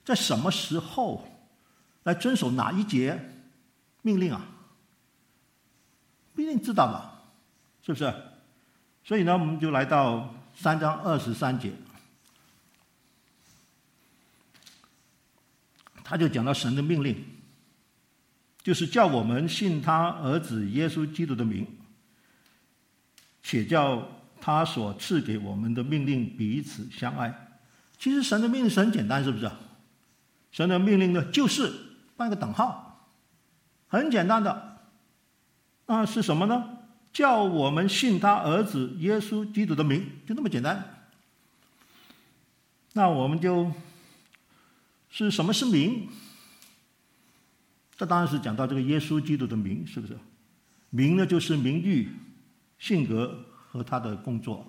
[0.06, 1.28] 在什么时候
[2.04, 3.20] 来遵守哪一节
[4.02, 4.46] 命令啊？
[6.34, 7.22] 不一定知道吧，
[7.86, 8.14] 是不是？
[9.04, 11.74] 所以呢，我们就来到三章二十三节，
[16.14, 17.26] 他就讲到神的命令，
[18.62, 21.66] 就是叫我们信他儿子耶稣基督的名，
[23.42, 24.08] 且叫
[24.40, 27.58] 他所赐给我们的命令彼此相爱。
[27.98, 29.50] 其实神的命令是很简单，是不是？
[30.52, 31.74] 神的命令呢，就是
[32.16, 33.10] 放一个等号，
[33.88, 34.78] 很简单的。
[35.88, 36.78] 那是什么呢？
[37.12, 41.08] 叫我们信他儿子耶稣基督的名，就那么简单。
[42.94, 43.72] 那我们就
[45.16, 46.10] 是什么是名？
[47.96, 50.18] 这当然是讲到这个耶稣基督的名，是不是？
[50.90, 52.10] 名呢，就是名誉、
[52.80, 54.68] 性格和他的工作。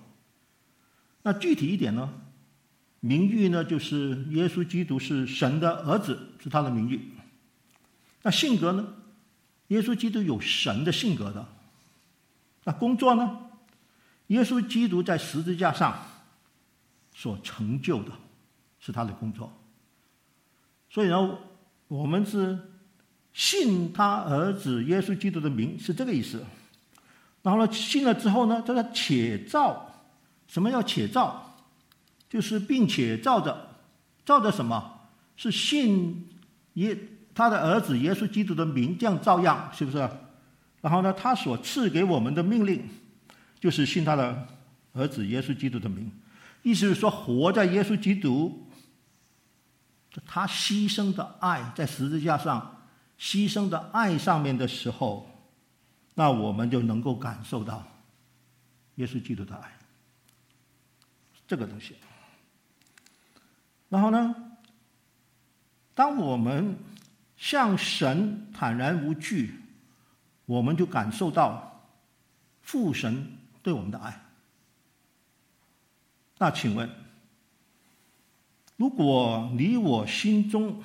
[1.22, 2.12] 那具体一点呢？
[3.00, 7.00] 名誉呢，就是耶稣基督是神的儿子，是他的名誉。
[8.20, 8.94] 那性格呢？
[9.68, 11.48] 耶稣基督有神的性格的，
[12.64, 13.40] 那工作呢？
[14.26, 15.98] 耶稣基督在十字架上
[17.14, 18.12] 所成就的，
[18.78, 19.50] 是他的工作。
[20.94, 21.36] 所以呢，
[21.88, 22.56] 我们是
[23.32, 26.44] 信他儿子耶稣基督的名，是这个意思。
[27.42, 29.90] 然后呢，信了之后呢，这个且照，
[30.46, 31.56] 什么叫且照？
[32.30, 33.70] 就是并且照着，
[34.24, 35.08] 照着什么？
[35.36, 36.28] 是信
[36.74, 36.96] 耶。
[37.36, 39.98] 他的儿子耶稣基督的名，这样照样，是不是？
[40.80, 42.80] 然后呢，他所赐给我们的命令，
[43.58, 44.46] 就是信他的
[44.92, 46.08] 儿子耶稣基督的名。
[46.62, 48.63] 意思是说，活在耶稣基督，
[50.26, 52.84] 他牺牲的爱，在十字架上
[53.18, 55.28] 牺牲的爱上面的时候，
[56.14, 57.86] 那我们就能够感受到
[58.96, 59.72] 耶稣基督的爱，
[61.46, 61.96] 这个东西。
[63.88, 64.34] 然后呢，
[65.94, 66.76] 当我们
[67.36, 69.60] 向神坦然无惧，
[70.46, 71.88] 我们就感受到
[72.62, 74.20] 父神对我们的爱。
[76.38, 76.90] 那请问，
[78.76, 80.82] 如果你我心中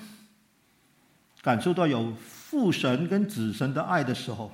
[1.41, 4.52] 感受到有父神跟子神的爱的时候，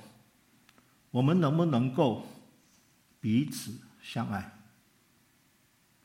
[1.10, 2.26] 我们能不能够
[3.20, 3.72] 彼此
[4.02, 4.52] 相爱？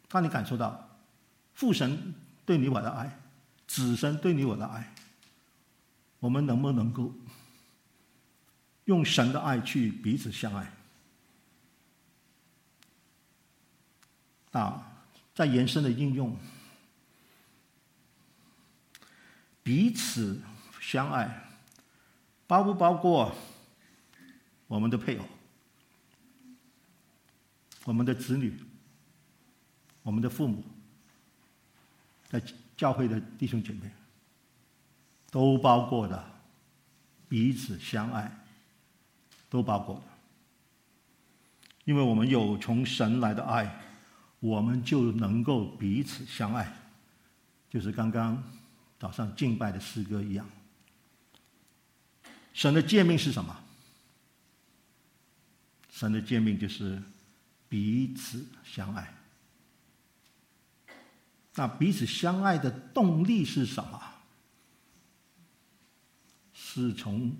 [0.09, 0.89] 当你感受到
[1.53, 2.13] 父神
[2.45, 3.17] 对你我的爱，
[3.67, 4.93] 子神对你我的爱。
[6.19, 7.11] 我们能不能够
[8.85, 10.71] 用神的爱去彼此相爱？
[14.51, 14.85] 啊，
[15.33, 16.35] 在延伸的应用，
[19.63, 20.41] 彼此
[20.79, 21.49] 相爱，
[22.47, 23.35] 包不包括
[24.67, 25.25] 我们的配偶、
[27.83, 28.57] 我们的子女、
[30.03, 30.63] 我们的父母，
[32.29, 32.41] 在
[32.75, 33.91] 教会的弟兄姐妹，
[35.29, 36.23] 都包括的
[37.29, 38.31] 彼此相爱，
[39.49, 40.01] 都包括的。
[41.85, 43.79] 因为我们有从神来的爱，
[44.39, 46.71] 我们就能够彼此相爱，
[47.69, 48.41] 就是刚刚
[49.01, 50.47] 早上敬拜的诗歌一样。
[52.53, 53.59] 神的诫命是什么？
[55.89, 57.01] 神的诫命就是
[57.67, 59.11] 彼此相爱。
[61.55, 63.99] 那彼此相爱的动力是什么？
[66.53, 67.35] 是从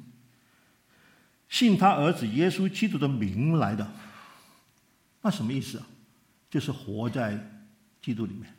[1.48, 3.88] 信他儿子耶稣基督的名来的。
[5.22, 5.86] 那什么意思啊？
[6.50, 7.38] 就是活在
[8.02, 8.52] 基督里面。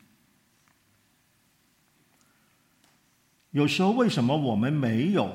[3.52, 5.34] 有时候为什么我们没有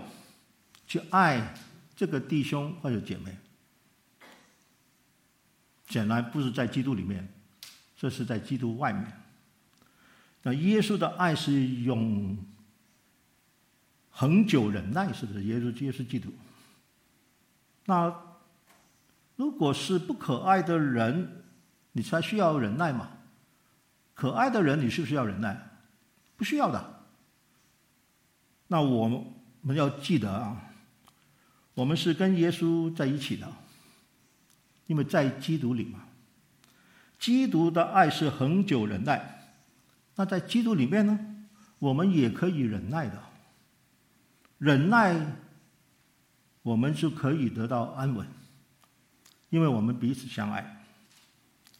[0.85, 1.55] 去爱
[1.95, 3.35] 这个弟兄或者姐妹？
[5.87, 7.27] 显然不是在基督里面，
[7.97, 9.11] 这是在基督外面。
[10.43, 12.37] 那耶稣的爱是永
[14.11, 15.43] 恒久忍耐，是不是？
[15.45, 16.29] 耶稣耶稣基督。
[17.85, 18.13] 那。
[19.37, 21.43] 如果是不可爱的人，
[21.91, 23.11] 你才需要忍耐嘛？
[24.15, 25.55] 可爱的人，你是不是要忍耐？
[26.35, 26.96] 不需要的。
[28.67, 29.17] 那我们
[29.61, 30.71] 我们要记得啊，
[31.73, 33.51] 我们是跟耶稣在一起的，
[34.87, 36.03] 因为在基督里嘛。
[37.19, 39.41] 基督的爱是恒久忍耐，
[40.15, 41.19] 那在基督里面呢，
[41.79, 43.23] 我们也可以忍耐的。
[44.59, 45.15] 忍耐，
[46.61, 48.27] 我们就可以得到安稳。
[49.49, 50.83] 因为我们彼此相爱，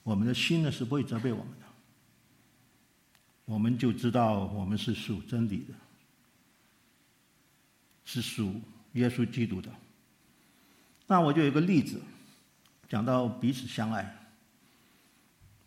[0.04, 1.66] 我们的心呢是不会责备我们的，
[3.46, 5.74] 我们就知道我们是属真理的，
[8.08, 8.56] 是属
[8.94, 9.70] 耶稣基督的。
[11.08, 12.02] 那我就有个例子，
[12.88, 14.18] 讲到彼此相爱。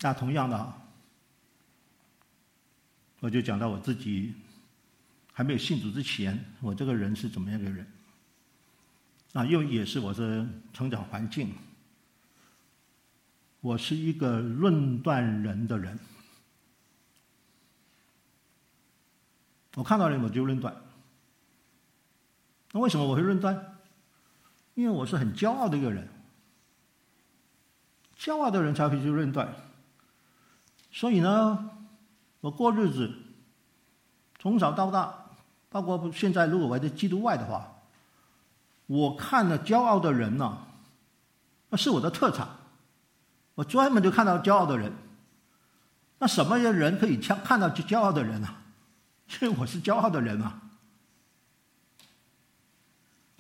[0.00, 0.74] 那同样的，
[3.20, 4.32] 我就讲到我自己
[5.34, 7.86] 还没有信主之前，我这个人是怎么样的人？
[9.34, 11.52] 啊，又也是我的成长环境。
[13.60, 15.98] 我是一个论断人的人，
[19.74, 20.74] 我看到人我就论断。
[22.72, 23.78] 那为什么我会论断？
[24.74, 26.08] 因为我是很骄傲的一个人，
[28.16, 29.52] 骄傲的人才会去论断。
[30.92, 31.70] 所以呢，
[32.40, 33.12] 我过日子
[34.38, 35.26] 从小到大，
[35.68, 37.82] 包括现在，如果我在基督外的话，
[38.86, 40.66] 我看了骄傲的人呢，
[41.68, 42.56] 那是我的特长。
[43.56, 44.92] 我专门就看到骄傲的人，
[46.18, 48.62] 那什么人可以看看到骄傲的人啊？
[49.42, 50.69] 因为我是骄傲的人嘛，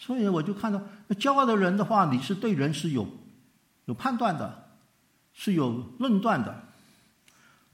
[0.00, 3.06] 所以我就看到那骄傲的人的话，你是对人是有
[3.84, 4.70] 有判断的，
[5.34, 6.64] 是有论断的。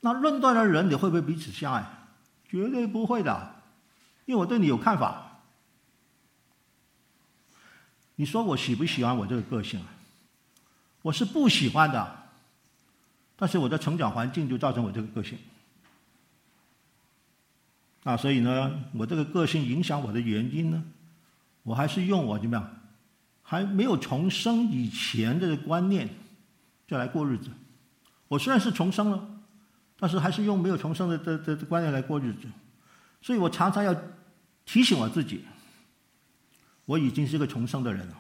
[0.01, 1.87] 那论断的人，你会不会彼此相爱？
[2.49, 3.55] 绝对不会的，
[4.25, 5.41] 因为我对你有看法。
[8.17, 9.87] 你说我喜不喜欢我这个个性啊？
[11.03, 12.25] 我是不喜欢的。
[13.39, 15.39] 但是我的成长环境就造成我这个个性，
[18.03, 20.83] 啊，所以呢，我这个个性影响我的原因呢，
[21.67, 22.71] 我还是用我怎么样，
[23.43, 26.09] 还没有重生以前的观念，
[26.87, 27.51] 就来过日子。
[28.29, 29.29] 我虽然是重生了，
[29.99, 32.47] 但是还是用没有重生的的的观念来过日子，
[33.21, 33.93] 所以我常常要
[34.65, 35.45] 提醒我自己，
[36.85, 38.15] 我已经是个重生的人了，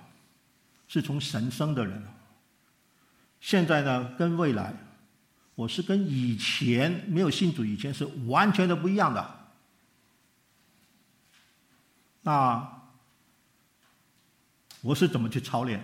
[0.88, 2.08] 是从神生的人了。
[3.40, 4.74] 现在呢，跟未来。
[5.54, 9.48] 我是跟以前没有信主以前是完全的不一样的。
[12.20, 12.75] 那
[14.86, 15.82] 我是怎么去操练？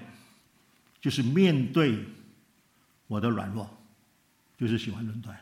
[1.01, 2.07] 就是面对
[3.09, 3.69] 我的软弱，
[4.57, 5.37] 就是喜欢论断。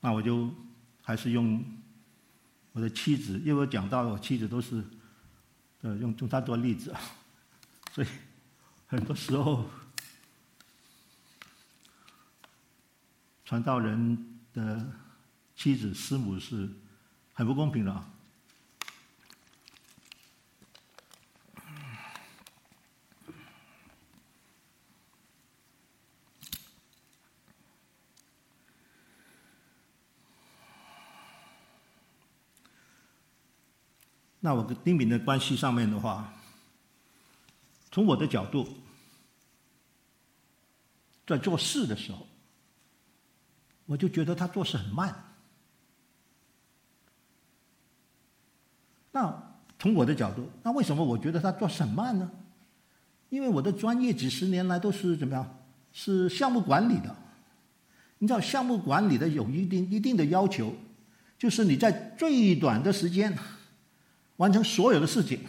[0.00, 0.52] 那我就
[1.02, 1.64] 还是用
[2.72, 4.84] 我的妻子，因为我讲到我妻子都是
[5.80, 7.00] 呃用用她做例子啊，
[7.94, 8.06] 所以
[8.86, 9.64] 很多时候。
[13.46, 14.92] 传道人的
[15.54, 16.68] 妻子师母是
[17.32, 18.04] 很不公平的啊。
[34.40, 36.32] 那我跟丁敏的关系上面的话，
[37.90, 38.68] 从我的角度，
[41.26, 42.26] 在做事的时候。
[43.88, 45.14] 我就觉得他做事很慢。
[49.12, 52.28] 那从我的角度，那为什么我觉得他做事很慢呢？
[53.28, 55.58] 因为我的专业几十年来都是怎么样？
[55.92, 57.14] 是项目管理的。
[58.18, 60.74] 你知道项目管理的有一定一定的要求，
[61.38, 63.38] 就是你在最短的时间
[64.36, 65.40] 完成所有的事情，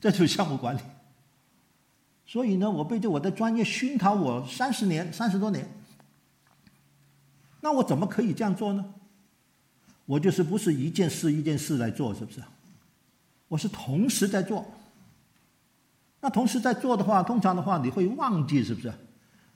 [0.00, 0.80] 这就是项目管理。
[2.26, 5.66] 所以呢，我被这我的专业熏陶我三十年、三十多年，
[7.60, 8.94] 那我怎么可以这样做呢？
[10.04, 12.42] 我就是不是一件事一件事来做，是不是？
[13.48, 14.64] 我是同时在做。
[16.20, 18.92] 那同时在做的话，通常的话你会忘记，是不是？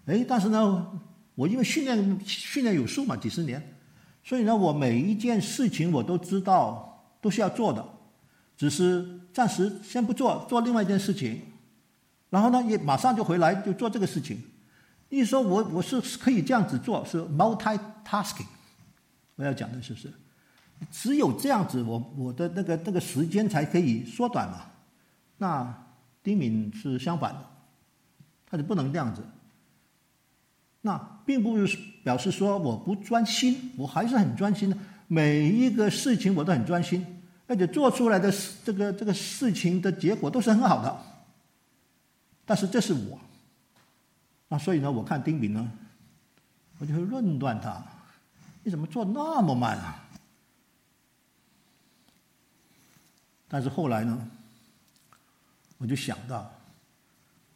[0.07, 1.01] 哎，但是呢，
[1.35, 3.77] 我因为训练训练有素嘛，几十年，
[4.23, 7.85] 所以呢，我每一件事情我都知道都是要做的，
[8.63, 11.41] 只是暂时先不做，做另外一件事情。
[12.31, 14.41] 然后呢，也马上就回来就做这个事情。
[15.09, 18.47] 意思说我我是可以这样子做，是 multitasking。
[19.35, 20.13] 我要讲的是不是？
[20.93, 24.67] 只有这样子，我我的那个那个时间才可以缩短嘛。
[25.39, 25.85] 那
[26.23, 27.45] 丁敏是相反的，
[28.47, 29.25] 他就不能这样子。
[30.83, 30.97] 那
[31.27, 34.79] 并不是表示说我不专心，我还是很专心的。
[35.09, 37.05] 每一个事情我都很专心，
[37.53, 38.32] 而且做出来的
[38.64, 41.03] 这个这个事情的结果都是很好的。
[42.46, 43.20] 但是这是我，
[44.48, 45.70] 那所以呢，我看丁敏呢，
[46.78, 47.84] 我就会论断他，
[48.62, 50.03] 你怎么做那么慢啊？
[53.48, 54.30] 但是后来呢，
[55.76, 56.50] 我就想到，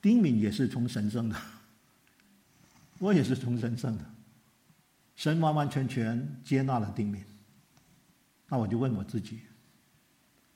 [0.03, 1.36] 丁敏也是从神圣的，
[2.99, 4.05] 我也是从神圣的，
[5.14, 7.24] 神完完全全接纳了丁敏，
[8.47, 9.40] 那我就问我自己，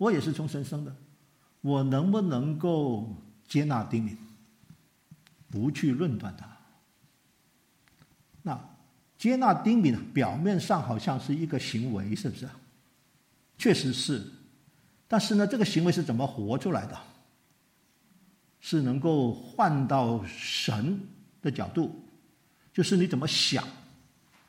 [0.00, 0.96] 我也是从神生的，
[1.60, 3.06] 我能不能够？
[3.50, 4.16] 接纳丁敏，
[5.50, 6.46] 不去论断他。
[8.42, 8.56] 那
[9.18, 12.48] 接纳丁敏，表面上好像是一个行为，是不是？
[13.58, 14.24] 确实是，
[15.08, 16.96] 但是呢，这个行为是怎么活出来的？
[18.60, 21.00] 是能够换到神
[21.42, 21.92] 的角度，
[22.72, 23.66] 就是你怎么想，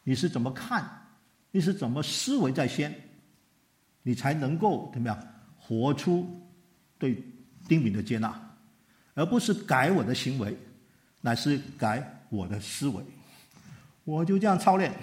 [0.04, 0.88] 你是怎么看，
[1.50, 2.94] 你是怎么思维在先，
[4.04, 5.18] 你才能够怎么样
[5.72, 6.30] 活出
[7.00, 7.24] 对
[7.66, 8.38] 丁敏的接纳。
[9.14, 10.58] 而不是改我的行为，
[11.22, 13.02] 乃是改我的思维。
[14.04, 14.94] 我就这样操练，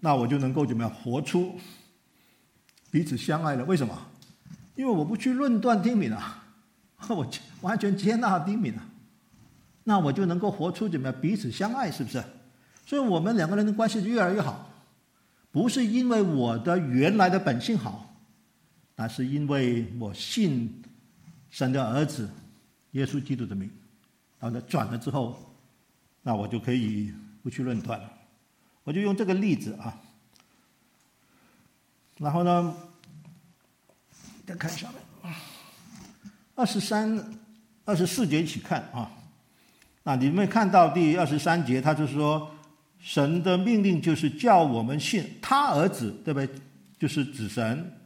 [0.00, 1.58] 那我就能够怎么样活出
[2.90, 3.64] 彼此相爱了？
[3.64, 3.98] 为什么？
[4.74, 6.42] 因为我不去论断丁敏了，
[7.08, 7.26] 我
[7.62, 8.82] 完全接纳丁敏了，
[9.84, 11.90] 那我就能够活出怎么样彼此相爱？
[11.90, 12.22] 是不是？
[12.84, 14.68] 所以我们两个人的关系就越来越好，
[15.50, 18.11] 不是因为我的原来的本性好，
[19.02, 20.82] 而是因为我信。
[21.50, 22.26] 神的儿子，
[22.92, 23.70] 耶稣基督的名，
[24.40, 25.54] 然后呢转了之后，
[26.22, 28.10] 那我就可以不去论断了。
[28.84, 30.00] 我就用这个例子啊，
[32.16, 32.74] 然后呢，
[34.46, 34.88] 再看下
[35.22, 35.34] 面，
[36.54, 37.22] 二十三、
[37.84, 39.10] 二十四节一起看啊。
[40.04, 42.50] 那你们看到第二十三节，他就说，
[42.98, 46.48] 神的命令就是叫我们信他儿子，对不对？
[46.98, 47.98] 就是子神。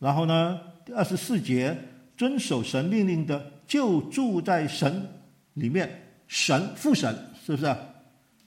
[0.00, 1.78] 然后呢，第二十四节。
[2.16, 5.08] 遵守神命令的，就住在神
[5.54, 5.90] 里面。
[6.28, 7.64] 神父神是不是？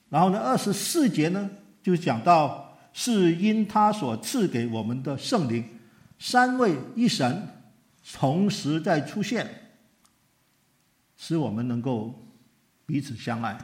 [0.09, 1.49] 然后呢，二十四节呢，
[1.81, 5.67] 就讲到是因他所赐给我们的圣灵，
[6.19, 7.47] 三位一神
[8.13, 9.49] 同时在出现，
[11.17, 12.13] 使我们能够
[12.85, 13.57] 彼此相爱。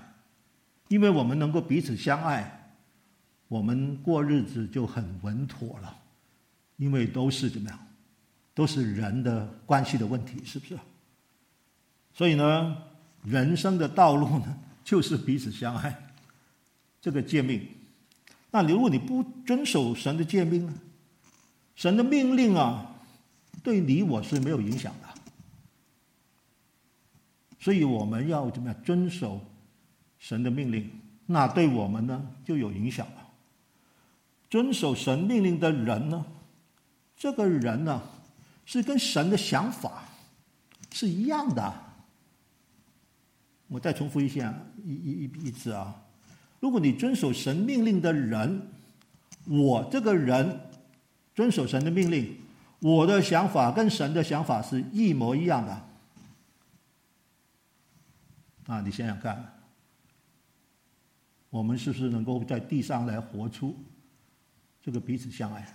[0.88, 2.72] 因为我们能够彼此相爱，
[3.48, 5.99] 我们过日子就很稳妥了。
[6.80, 7.78] 因为都是怎么样？
[8.56, 10.78] 都是人的关系的问题，是不是？
[12.14, 12.76] 所以呢，
[13.24, 15.96] 人生的道路呢，就是彼此相爱，
[17.00, 17.66] 这个诫命。
[18.52, 20.74] 那如果你不遵守神的诫命呢？
[21.76, 22.96] 神的命令啊，
[23.64, 25.08] 对你我是没有影响的。
[27.60, 29.40] 所以我们要怎么样遵守
[30.18, 30.90] 神的命令？
[31.26, 33.28] 那对我们呢就有影响了。
[34.50, 36.26] 遵守神命令的人呢，
[37.20, 38.02] 这个人呢？
[38.66, 40.04] 是跟神的想法
[40.92, 41.74] 是一样的。
[43.68, 44.54] 我再重复一下
[44.86, 46.04] 一一一一次啊！
[46.60, 48.70] 如果你遵守神命令的人，
[49.48, 50.60] 我这个人
[51.34, 52.38] 遵守神的命令，
[52.78, 55.88] 我的想法跟神的想法是一模一样的。
[58.68, 59.60] 啊，你想想看，
[61.50, 63.76] 我们是不是能够在地上来活出
[64.80, 65.68] 这个彼此相爱？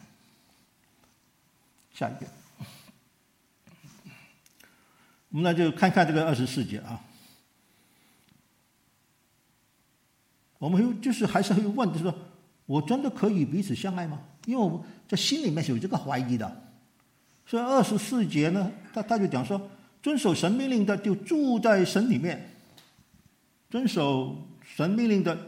[1.94, 2.26] 下一个。
[5.30, 7.00] 我们那就看看这个二十四节啊。
[10.58, 12.14] 我们就是还是会问，就是说
[12.66, 14.20] 我真的可以彼此相爱吗？
[14.46, 16.62] 因为我们在心里面是有这个怀疑的。
[17.46, 19.70] 所以二十四节呢，他他就讲说，
[20.02, 22.50] 遵守神命令的就住在神里面，
[23.68, 25.38] 遵守神命令的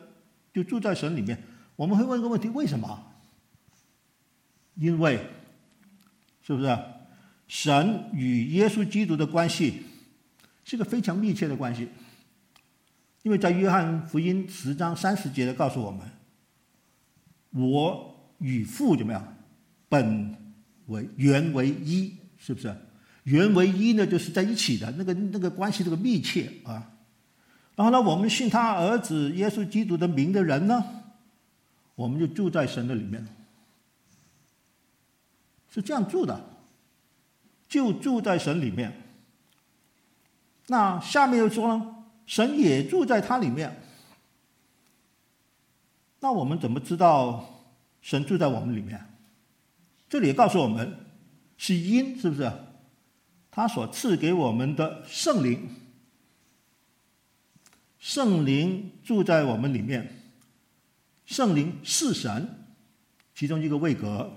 [0.52, 1.42] 就住在神里面。
[1.74, 3.02] 我们会问一个问题：为什么？
[4.74, 5.26] 因为
[6.46, 6.78] 是不是
[7.48, 9.82] 神与耶稣基督的关系
[10.64, 11.88] 是个非常密切的关系？
[13.22, 16.08] 因为在约翰福音十章三十节的告诉我们，
[17.50, 19.36] 我与父怎么样？
[19.88, 20.36] 本
[20.86, 22.72] 为原为一，是不是？
[23.24, 26.92] 原为一呢，就是在一起的那个那个关系，这个密切啊。
[27.74, 30.84] 然后呢，我们信他儿子耶稣基督的名的人呢，
[31.96, 33.26] 我们就住在神的里面，
[35.76, 36.42] 是这样住的，
[37.68, 38.90] 就住在神里面。
[40.68, 43.82] 那下面又说呢，神也住在他里面。
[46.20, 47.62] 那我们怎么知道
[48.00, 49.06] 神住在我们里面？
[50.08, 50.96] 这里也告诉我们，
[51.58, 52.50] 是因，是不是？
[53.50, 55.68] 他所赐给我们的圣灵。
[57.98, 60.22] 圣灵住在我们里面，
[61.26, 62.64] 圣灵是神，
[63.34, 64.32] 其中一个位格，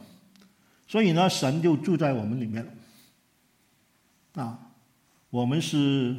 [0.90, 4.44] 所以呢，神就住在我们里面了。
[4.44, 4.60] 啊，
[5.30, 6.18] 我们是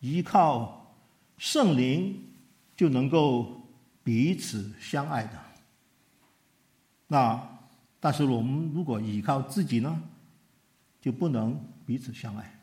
[0.00, 0.94] 依靠
[1.38, 2.22] 圣灵
[2.76, 3.62] 就能够
[4.04, 5.40] 彼此相爱的。
[7.06, 7.40] 那
[7.98, 10.02] 但是我们如果依靠自己呢，
[11.00, 12.60] 就不能彼此相爱。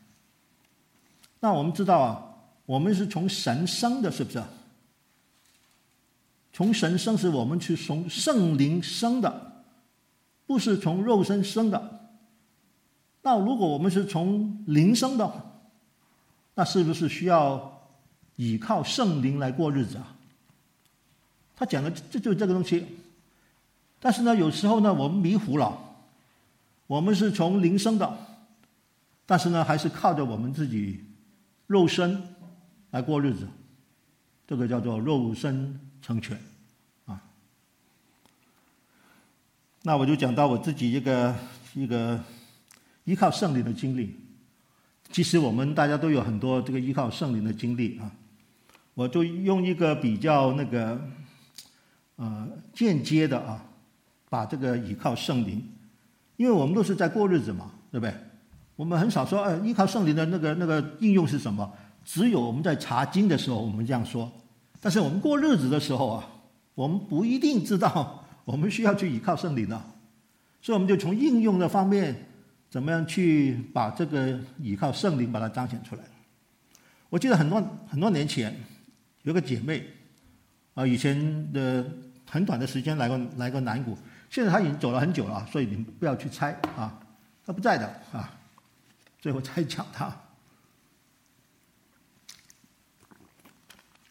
[1.40, 2.26] 那我们知道啊。
[2.66, 4.40] 我们是从神生的，是不是？
[6.52, 9.49] 从神生是我们去从圣灵生的，
[10.50, 12.10] 不是从肉身生的。
[13.22, 15.32] 那如果我们是从灵生的，
[16.56, 17.86] 那是不是需要
[18.34, 20.16] 依靠圣灵来过日子啊？
[21.54, 22.84] 他讲的这就这个东西。
[24.00, 25.78] 但是呢，有时候呢，我们迷糊了。
[26.88, 28.18] 我们是从灵生的，
[29.26, 31.04] 但是呢，还是靠着我们自己
[31.68, 32.20] 肉身。
[32.90, 33.46] 来过日子，
[34.48, 36.36] 这个叫做肉身成全，
[37.06, 37.22] 啊。
[39.82, 41.34] 那我就讲到我自己一个
[41.74, 42.20] 一个
[43.04, 44.14] 依靠圣灵的经历。
[45.10, 48.10] 其实我们大家都有很多这个依靠圣灵的经历啊。
[48.94, 51.00] 我就用一个比较那个
[52.16, 53.64] 呃间接的啊，
[54.28, 55.64] 把这个依靠圣灵，
[56.36, 58.14] 因为我们都是在过日子嘛，对不对？
[58.76, 61.72] 我们很少说，哎，依靠圣灵的那个那个应用是什么？
[62.04, 64.28] 只有我们在查经的时候，我们这样说；
[64.80, 66.28] 但是我们过日子的时候啊，
[66.74, 69.80] 我们不一定知道我们需要去依靠圣灵的，
[70.60, 72.14] 所以我们就从应用的方面，
[72.68, 76.02] 怎么样去把这个依靠圣灵把它彰显出来。
[77.08, 78.54] 我记得很多很多年前，
[79.22, 79.84] 有个姐妹
[80.74, 81.84] 啊，以前的
[82.28, 83.98] 很短的时间来过来过南谷，
[84.30, 87.00] 现在她已经走了很久了，所以你们不要去猜啊，
[87.44, 88.32] 她不在的啊，
[89.18, 90.16] 最后才讲她。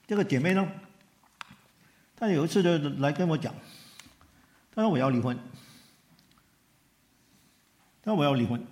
[0.06, 0.68] 这个姐妹呢，
[2.16, 3.54] 她有一次就来跟我讲，
[4.72, 5.38] 他说我要离婚，
[8.02, 8.66] 他说我要离婚。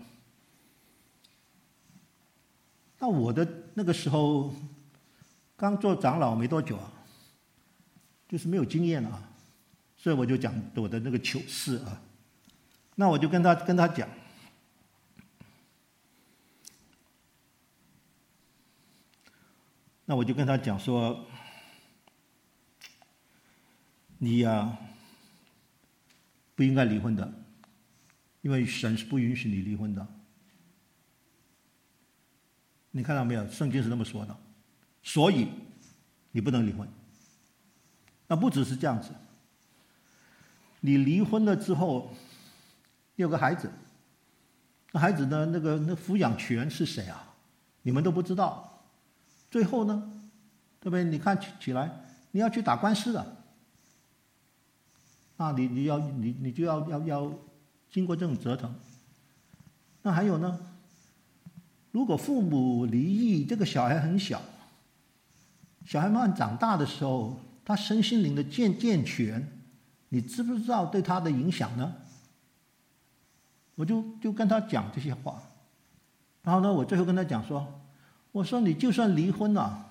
[2.99, 4.53] 那我的那个时候
[5.55, 6.91] 刚做长老没多久啊，
[8.27, 9.21] 就是没有经验啊，
[9.95, 12.01] 所以我就讲我的那个糗事啊。
[12.95, 14.09] 那我就跟他跟他讲，
[20.05, 21.25] 那我就跟他讲说。
[24.19, 24.75] 你呀、
[26.57, 27.31] 不应该离婚的，
[28.41, 30.05] 因为神是不允许你离婚的。
[32.89, 33.47] 你看到没有？
[33.47, 34.35] 圣经是那么说的，
[35.03, 35.49] 所以
[36.31, 36.89] 你不能离婚。
[38.27, 39.11] 那不只是这样子，
[40.79, 42.11] 你离婚了之后，
[43.17, 43.71] 有个孩子，
[44.91, 45.45] 那孩子的？
[45.45, 47.35] 那个那抚养权是谁啊？
[47.83, 48.83] 你们都不知道。
[49.51, 50.11] 最后呢，
[50.79, 51.03] 对不对？
[51.03, 53.36] 你看起起来，你要去打官司的。
[55.37, 57.33] 那，你你要你你就要要要
[57.89, 58.73] 经过这种折腾。
[60.01, 60.59] 那还有呢？
[61.91, 64.41] 如果父母离异，这个小孩很小，
[65.85, 69.47] 小孩慢慢长大的时候，他身心灵的健健全，
[70.09, 71.95] 你知不知道对他的影响呢？
[73.75, 75.41] 我就就跟他讲这些话，
[76.41, 77.79] 然后呢，我最后跟他讲说，
[78.31, 79.87] 我说你就算离婚了，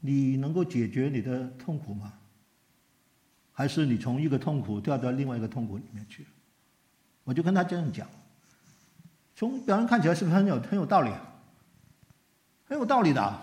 [0.00, 2.12] 你能够解决你的痛苦吗？
[3.58, 6.24] 还是你从一个痛苦掉到另外一个痛苦里面去？
[7.24, 8.08] 我就跟他这样讲，
[9.34, 11.10] 从表面看起来是不是很有很有道理？
[12.68, 13.42] 很有道理的，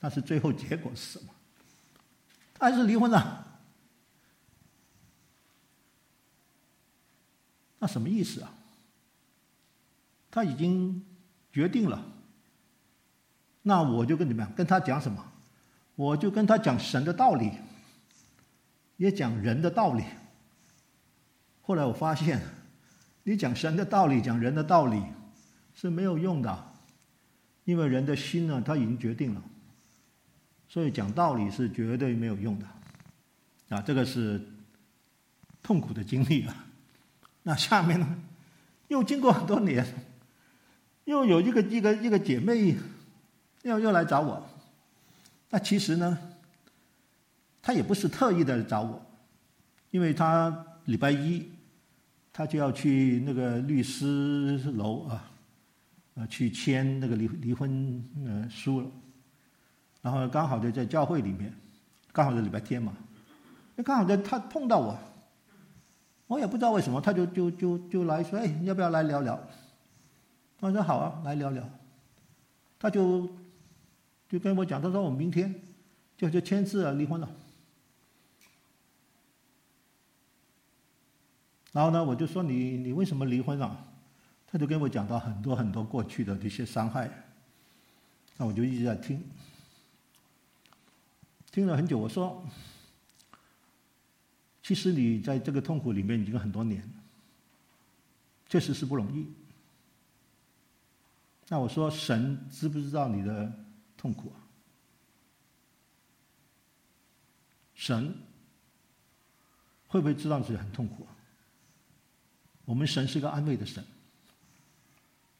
[0.00, 1.32] 但是最后结果是什么？
[2.54, 3.46] 他还是离婚了。
[7.78, 8.52] 那什么意思啊？
[10.32, 11.00] 他已经
[11.52, 12.04] 决定了，
[13.62, 15.24] 那我就跟你们跟他讲什么？
[15.94, 17.52] 我就跟他讲神的道理。
[19.00, 20.04] 也讲人的道理。
[21.62, 22.38] 后来我发现，
[23.22, 25.02] 你讲神的道理，讲人的道理
[25.72, 26.72] 是没有用的，
[27.64, 29.42] 因为人的心呢，他已经决定了，
[30.68, 32.66] 所以讲道理是绝对没有用的。
[33.70, 34.46] 啊，这个是
[35.62, 36.54] 痛苦的经历啊。
[37.42, 38.22] 那下面呢，
[38.88, 39.82] 又经过很多年，
[41.04, 42.76] 又有一个一个一个姐妹
[43.62, 44.46] 又又来找我。
[45.48, 46.18] 那其实呢，
[47.62, 49.00] 他也不是特意的找我，
[49.90, 51.46] 因为他礼拜一
[52.32, 55.30] 他就要去那个律师楼啊，
[56.14, 58.86] 呃，去签那个离离婚呃书了。
[60.02, 61.52] 然后刚好就在教会里面，
[62.12, 62.96] 刚好是礼拜天嘛。
[63.84, 64.98] 刚好在他碰到我，
[66.26, 69.38] 我也不知道为什么，他就就就就来说：“哎，要不要来聊聊？”
[70.60, 71.66] 我说：“好啊，来聊聊。”
[72.78, 73.28] 他就
[74.28, 75.54] 就跟我讲，他说：“我明天
[76.16, 77.28] 就就签字啊，离婚了。”
[81.72, 83.86] 然后呢，我就说：“你你为什么离婚啊？”
[84.50, 87.10] 他就跟我讲到很多很多过去的这些伤害，
[88.36, 89.22] 那我就一直在听，
[91.50, 91.98] 听了很久。
[91.98, 92.44] 我说。
[94.62, 96.88] 其实你在这个痛苦里面已经很多年，
[98.48, 99.26] 确实是不容易。
[101.48, 103.52] 那我说，神知不知道你的
[103.96, 104.38] 痛苦啊？
[107.74, 108.14] 神
[109.88, 111.10] 会不会知道你很痛苦啊？
[112.70, 113.84] 我们神是个安慰的神，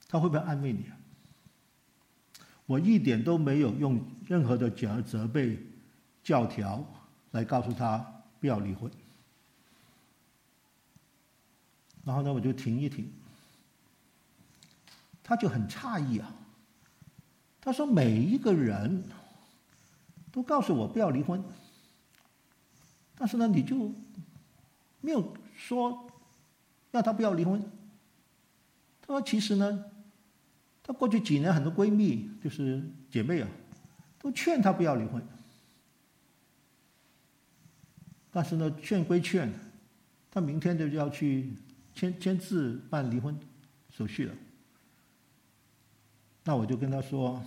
[0.08, 0.98] 他会不会安慰你啊？
[2.66, 5.56] 我一点都没有用任何的责责备、
[6.24, 6.84] 教条
[7.30, 8.04] 来告诉他
[8.40, 8.90] 不要离婚。
[12.04, 13.08] 然后呢，我就停一停。
[15.22, 16.34] 他就很诧异啊，
[17.60, 19.04] 他说：“每一个人
[20.32, 21.40] 都告诉我不要离婚，
[23.14, 23.94] 但是呢，你就
[25.00, 26.09] 没有说
[26.90, 27.62] 让他不要离婚。”
[29.02, 29.84] 他说：“其实呢，
[30.82, 33.48] 他过去几年很多闺蜜就是姐妹啊，
[34.18, 35.22] 都劝他不要离婚，
[38.30, 39.52] 但是呢，劝归劝，
[40.30, 41.52] 他明天就要去。”
[41.92, 43.36] 签签字办离婚
[43.90, 44.34] 手续了，
[46.44, 47.42] 那我就跟他说：“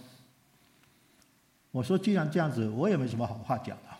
[1.72, 3.98] 我说既然这样子，我也没什么好话讲了。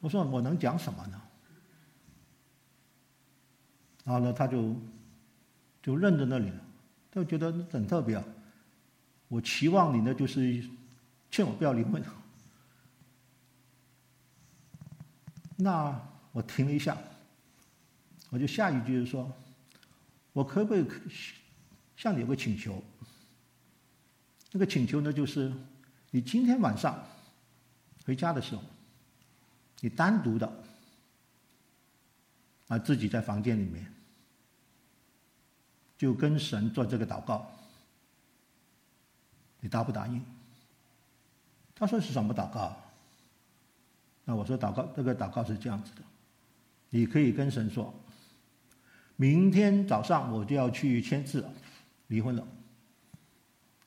[0.00, 1.22] 我说我能讲什么呢？”
[4.08, 4.74] 然后呢，他就
[5.82, 6.58] 就愣在那里了，
[7.10, 8.18] 他就觉得很特别。
[9.28, 10.64] 我期望你呢，就是
[11.30, 12.02] 劝我不要离婚。
[15.56, 16.00] 那
[16.32, 16.96] 我停了一下。
[18.30, 19.30] 我就下一句就是说，
[20.32, 20.86] 我可不可以
[21.94, 22.82] 向你有个请求？
[24.52, 25.52] 那个请求呢，就是
[26.10, 26.98] 你今天晚上
[28.06, 28.62] 回家的时候，
[29.80, 30.50] 你单独的
[32.68, 33.92] 啊，自己在房间里面
[35.98, 37.50] 就跟神做这个祷告，
[39.60, 40.24] 你答不答应？
[41.74, 42.74] 他说是什么祷告？
[44.24, 46.02] 那我说祷告，这个祷告是这样子的，
[46.90, 47.92] 你可以跟神说。
[49.16, 51.50] 明天早上我就要去签字了，
[52.06, 52.46] 离婚了。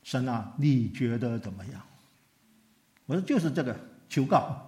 [0.03, 1.81] 神啊，你觉得怎么样？
[3.05, 4.67] 我说就是这个求告。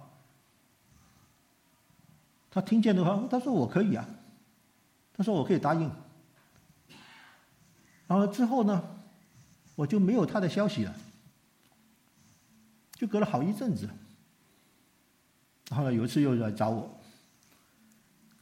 [2.50, 4.08] 他听见的话，他说我可以啊，
[5.12, 5.90] 他说我可以答应。
[8.14, 8.80] 然后之后呢，
[9.74, 10.94] 我就没有他的消息了，
[12.92, 13.88] 就隔了好一阵子。
[15.68, 17.00] 然后呢，有一次又来找我，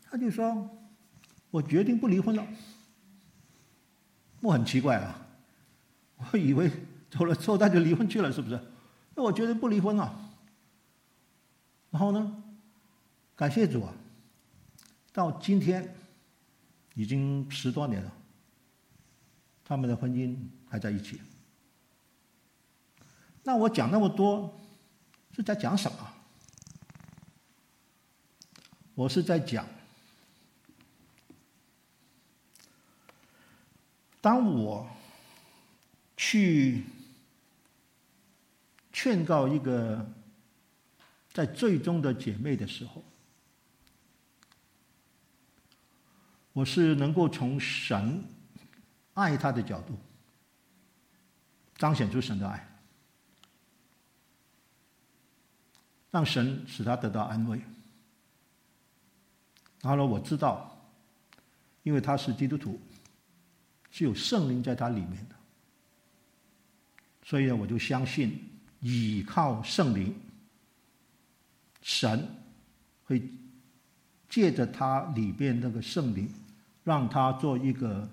[0.05, 0.68] 他就说。
[1.51, 2.47] 我决定不离婚了，
[4.41, 5.27] 我很奇怪啊，
[6.16, 6.70] 我以为
[7.11, 8.59] 走了之后他就离婚去了，是不是？
[9.14, 10.31] 那我决定不离婚了。
[11.91, 12.43] 然后呢，
[13.37, 13.93] 感谢主啊，
[15.12, 15.95] 到今天
[16.95, 18.11] 已经十多年了，
[19.73, 20.37] 他们的婚姻
[20.68, 21.18] 还在一起。
[23.43, 24.61] 那我讲那么多
[25.35, 26.12] 是在讲什么？
[28.95, 29.66] 我是在讲。
[34.20, 34.87] 当我
[36.18, 36.85] 去
[38.93, 40.07] 劝告一个
[41.33, 43.03] 在最终的姐妹的时候，
[46.53, 48.23] 我是能够从神
[49.15, 49.99] 爱他的角度
[51.77, 52.69] 彰显出神的爱，
[56.11, 57.61] 让神使他得到安慰。
[59.81, 60.77] 然后呢，我知道，
[61.83, 62.81] 因为他是基督徒。
[63.95, 65.35] 是有圣灵在他里面的，
[67.23, 68.43] 所以呢，我就相信，
[68.81, 70.19] 倚靠圣灵，
[71.83, 72.27] 神
[73.05, 73.23] 会
[74.31, 76.27] 借着他里边那个圣灵，
[76.85, 78.09] 让他做一个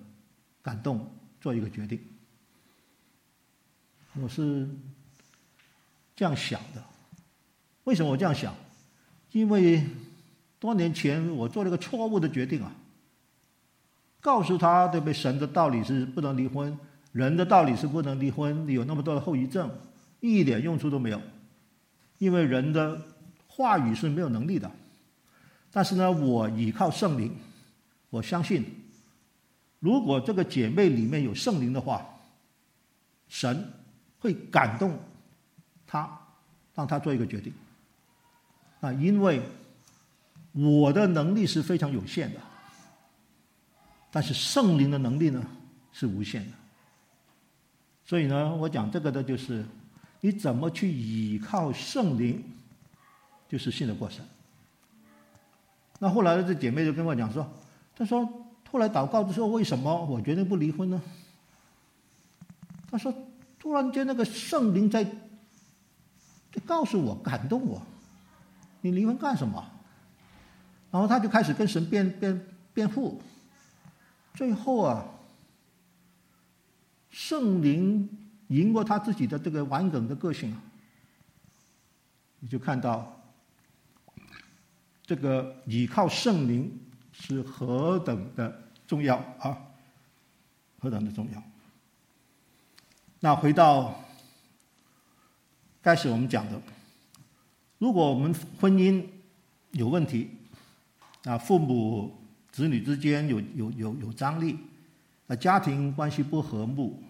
[0.62, 2.00] 感动，做一个决定。
[4.14, 4.68] 我是
[6.16, 6.84] 这样想的。
[7.86, 8.54] 为什么我这样想？
[9.32, 9.84] 因为
[10.60, 12.72] 多年前我做了一个错误的决定啊。
[14.22, 15.14] 告诉他，对不对？
[15.14, 16.78] 神的道理是不能离婚，
[17.14, 19.72] 人的道理是不能离婚，有那么多的后遗症，
[20.20, 21.22] 一点用处都没有。
[22.18, 23.02] 因为人的
[23.48, 24.70] 话语是没有能力的。
[25.72, 27.34] 但是呢，我依靠圣灵，
[28.10, 28.66] 我相信，
[29.80, 32.06] 如果这个姐妹里面有圣灵的话，
[33.28, 33.72] 神
[34.20, 34.98] 会感动
[35.88, 36.10] 她，
[36.76, 37.54] 让她做一个决定。
[38.82, 39.42] 啊，因为
[40.54, 42.40] 我的能力是非常有限的。
[44.12, 45.46] 但是圣灵的能力呢，
[45.92, 46.52] 是无限的。
[48.04, 49.64] 所以呢，我讲这个的就是，
[50.20, 52.44] 你怎么去依靠圣灵，
[53.48, 54.26] 就是信得过神。
[56.00, 57.48] 那后来这姐妹就跟我讲说，
[57.96, 58.28] 她说
[58.72, 61.02] 后来祷告的时候，为什么我决定不离婚呢？
[62.90, 63.14] 他说
[63.60, 65.04] 突然间那个圣灵在，
[66.52, 67.82] 就告诉我，感动我，
[68.82, 69.64] 你离婚干什么？
[70.92, 73.22] 然后他就开始跟神辩辩辩护。
[74.34, 75.06] 最后啊，
[77.10, 78.10] 圣灵
[78.48, 80.56] 赢过他自己的这个顽梗的个性，
[82.40, 83.20] 你就看到
[85.04, 86.80] 这个依靠圣灵
[87.20, 89.58] 是何等的重要啊，
[90.80, 91.44] 何等的重要。
[93.20, 94.00] 那回到
[95.84, 96.62] 开始我们讲的，
[97.78, 99.06] 如果我们婚姻
[99.72, 100.30] 有问题，
[101.26, 102.16] 啊，父母。
[102.52, 104.58] 子女之间有有有有张力，
[105.28, 107.02] 啊，家庭关系不和睦，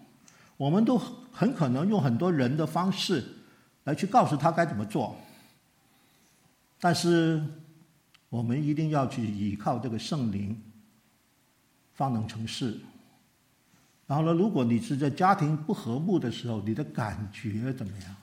[0.57, 3.23] 我们都很可能用很多人的方式
[3.85, 5.15] 来去告诉他该怎么做。
[6.77, 7.41] 但是
[8.29, 10.59] 我们一定要去依靠这个圣灵，
[11.93, 12.79] 方能成事。
[14.07, 18.15] 然后呢，如果你是在家庭不和睦的时候，你的感觉怎么样？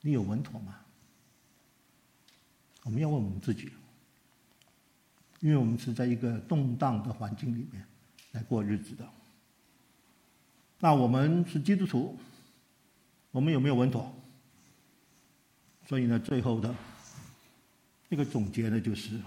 [0.00, 0.76] 你有稳妥吗？
[2.84, 3.70] 我们要问我们自己。
[5.40, 7.86] 因为我们是在一个动荡的环境里面
[8.32, 9.06] 来过日子的，
[10.80, 12.18] 那我们是基督徒，
[13.30, 14.10] 我们有没有稳妥？
[15.86, 16.74] 所以呢，最后的
[18.08, 19.20] 那个总结呢，就是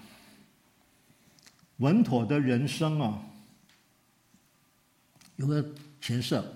[1.78, 3.24] 稳妥的人生啊，
[5.36, 5.64] 有个
[6.02, 6.54] 前设，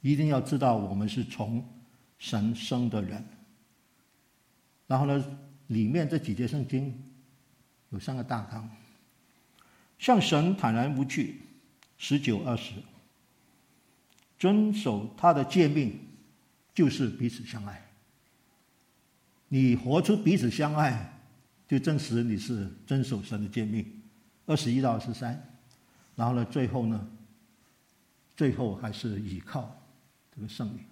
[0.00, 1.66] 一定要知道我们是从
[2.18, 3.24] 神生的人。
[4.86, 7.02] 然后呢，里面这几节圣经。
[7.90, 8.68] 有三个大纲，
[9.96, 11.40] 向神坦然无惧，
[11.96, 12.72] 十九二十，
[14.40, 15.96] 遵守他的诫命，
[16.74, 17.80] 就是彼此相爱。
[19.46, 21.15] 你活出彼此相爱，
[21.66, 23.84] 就证实你是遵守神的诫命。
[24.46, 25.58] 二十一到二十三，
[26.14, 27.08] 然后呢，最后呢，
[28.36, 29.76] 最后还是依靠
[30.34, 30.84] 这个圣灵，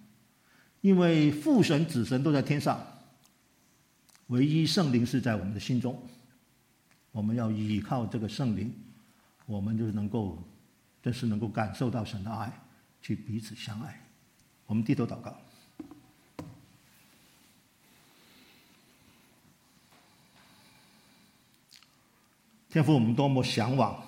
[0.81, 2.85] 因为父神、子神都在天上，
[4.27, 5.97] 唯一圣灵是在我们的心中。
[7.11, 8.73] 我们要依靠这个圣灵，
[9.45, 10.37] 我们就能够，
[11.01, 12.51] 真是能够感受到神的爱，
[13.01, 14.01] 去彼此相爱。
[14.65, 15.39] 我们低头祷告，
[22.75, 24.03] 天父，我们多么向往，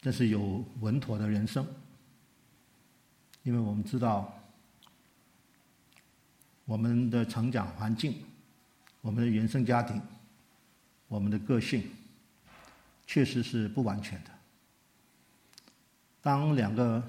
[0.00, 1.66] 这是有稳妥的人生，
[3.42, 4.32] 因为我们知道，
[6.64, 8.22] 我们的成长环境，
[9.00, 10.00] 我们的原生家庭。
[11.08, 11.90] 我们的个性
[13.04, 14.30] 确实是不完全的。
[16.20, 17.02] 当两个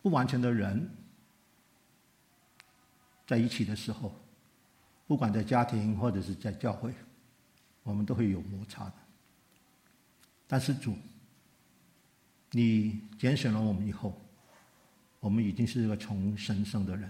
[0.00, 0.90] 不完全的人
[3.26, 4.10] 在一起的时候，
[5.06, 6.90] 不管在家庭或者是在教会，
[7.86, 8.94] 我们都会有摩擦的。
[10.48, 10.96] 但是主，
[12.50, 14.20] 你拣选了我们以后，
[15.20, 17.08] 我们已经是一个从神圣的人，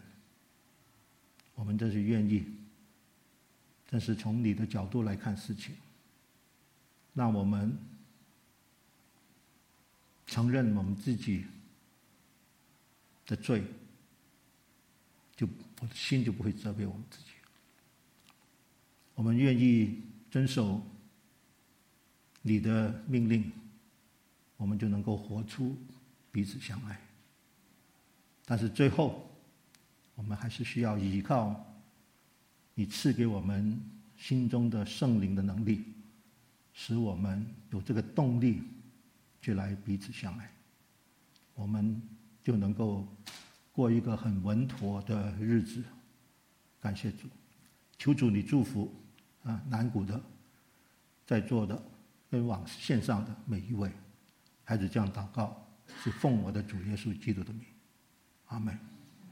[1.55, 2.45] 我们这是愿意，
[3.89, 5.75] 这是从你的角度来看事情。
[7.15, 7.75] 让我们
[10.27, 11.47] 承认我们自己
[13.25, 13.65] 的罪，
[15.35, 15.49] 就
[15.81, 17.31] 我的心就不会责备我们自己。
[19.15, 20.81] 我们愿意遵守
[22.43, 23.51] 你的命令，
[24.57, 25.77] 我们就能够活出
[26.31, 27.01] 彼此相爱。
[28.45, 29.29] 但是最后，
[30.15, 31.65] 我们还是需要依靠
[32.75, 33.81] 你赐给我们
[34.17, 35.85] 心中的圣灵的能力。
[36.79, 38.63] 使我们有这个动力，
[39.41, 40.53] 去来彼此相爱，
[41.55, 41.99] 我们
[42.45, 43.09] 就能够
[43.73, 45.83] 过一个很稳妥的日子。
[46.79, 47.29] 感谢主，
[47.99, 48.95] 求主你祝福
[49.47, 50.21] 啊南谷的，
[51.25, 51.81] 在座的
[52.31, 53.91] 跟网线上的每一位，
[54.65, 55.67] 孩子这样祷告，
[56.03, 57.65] 是奉我的主耶稣基督的名，
[58.47, 58.79] 阿门。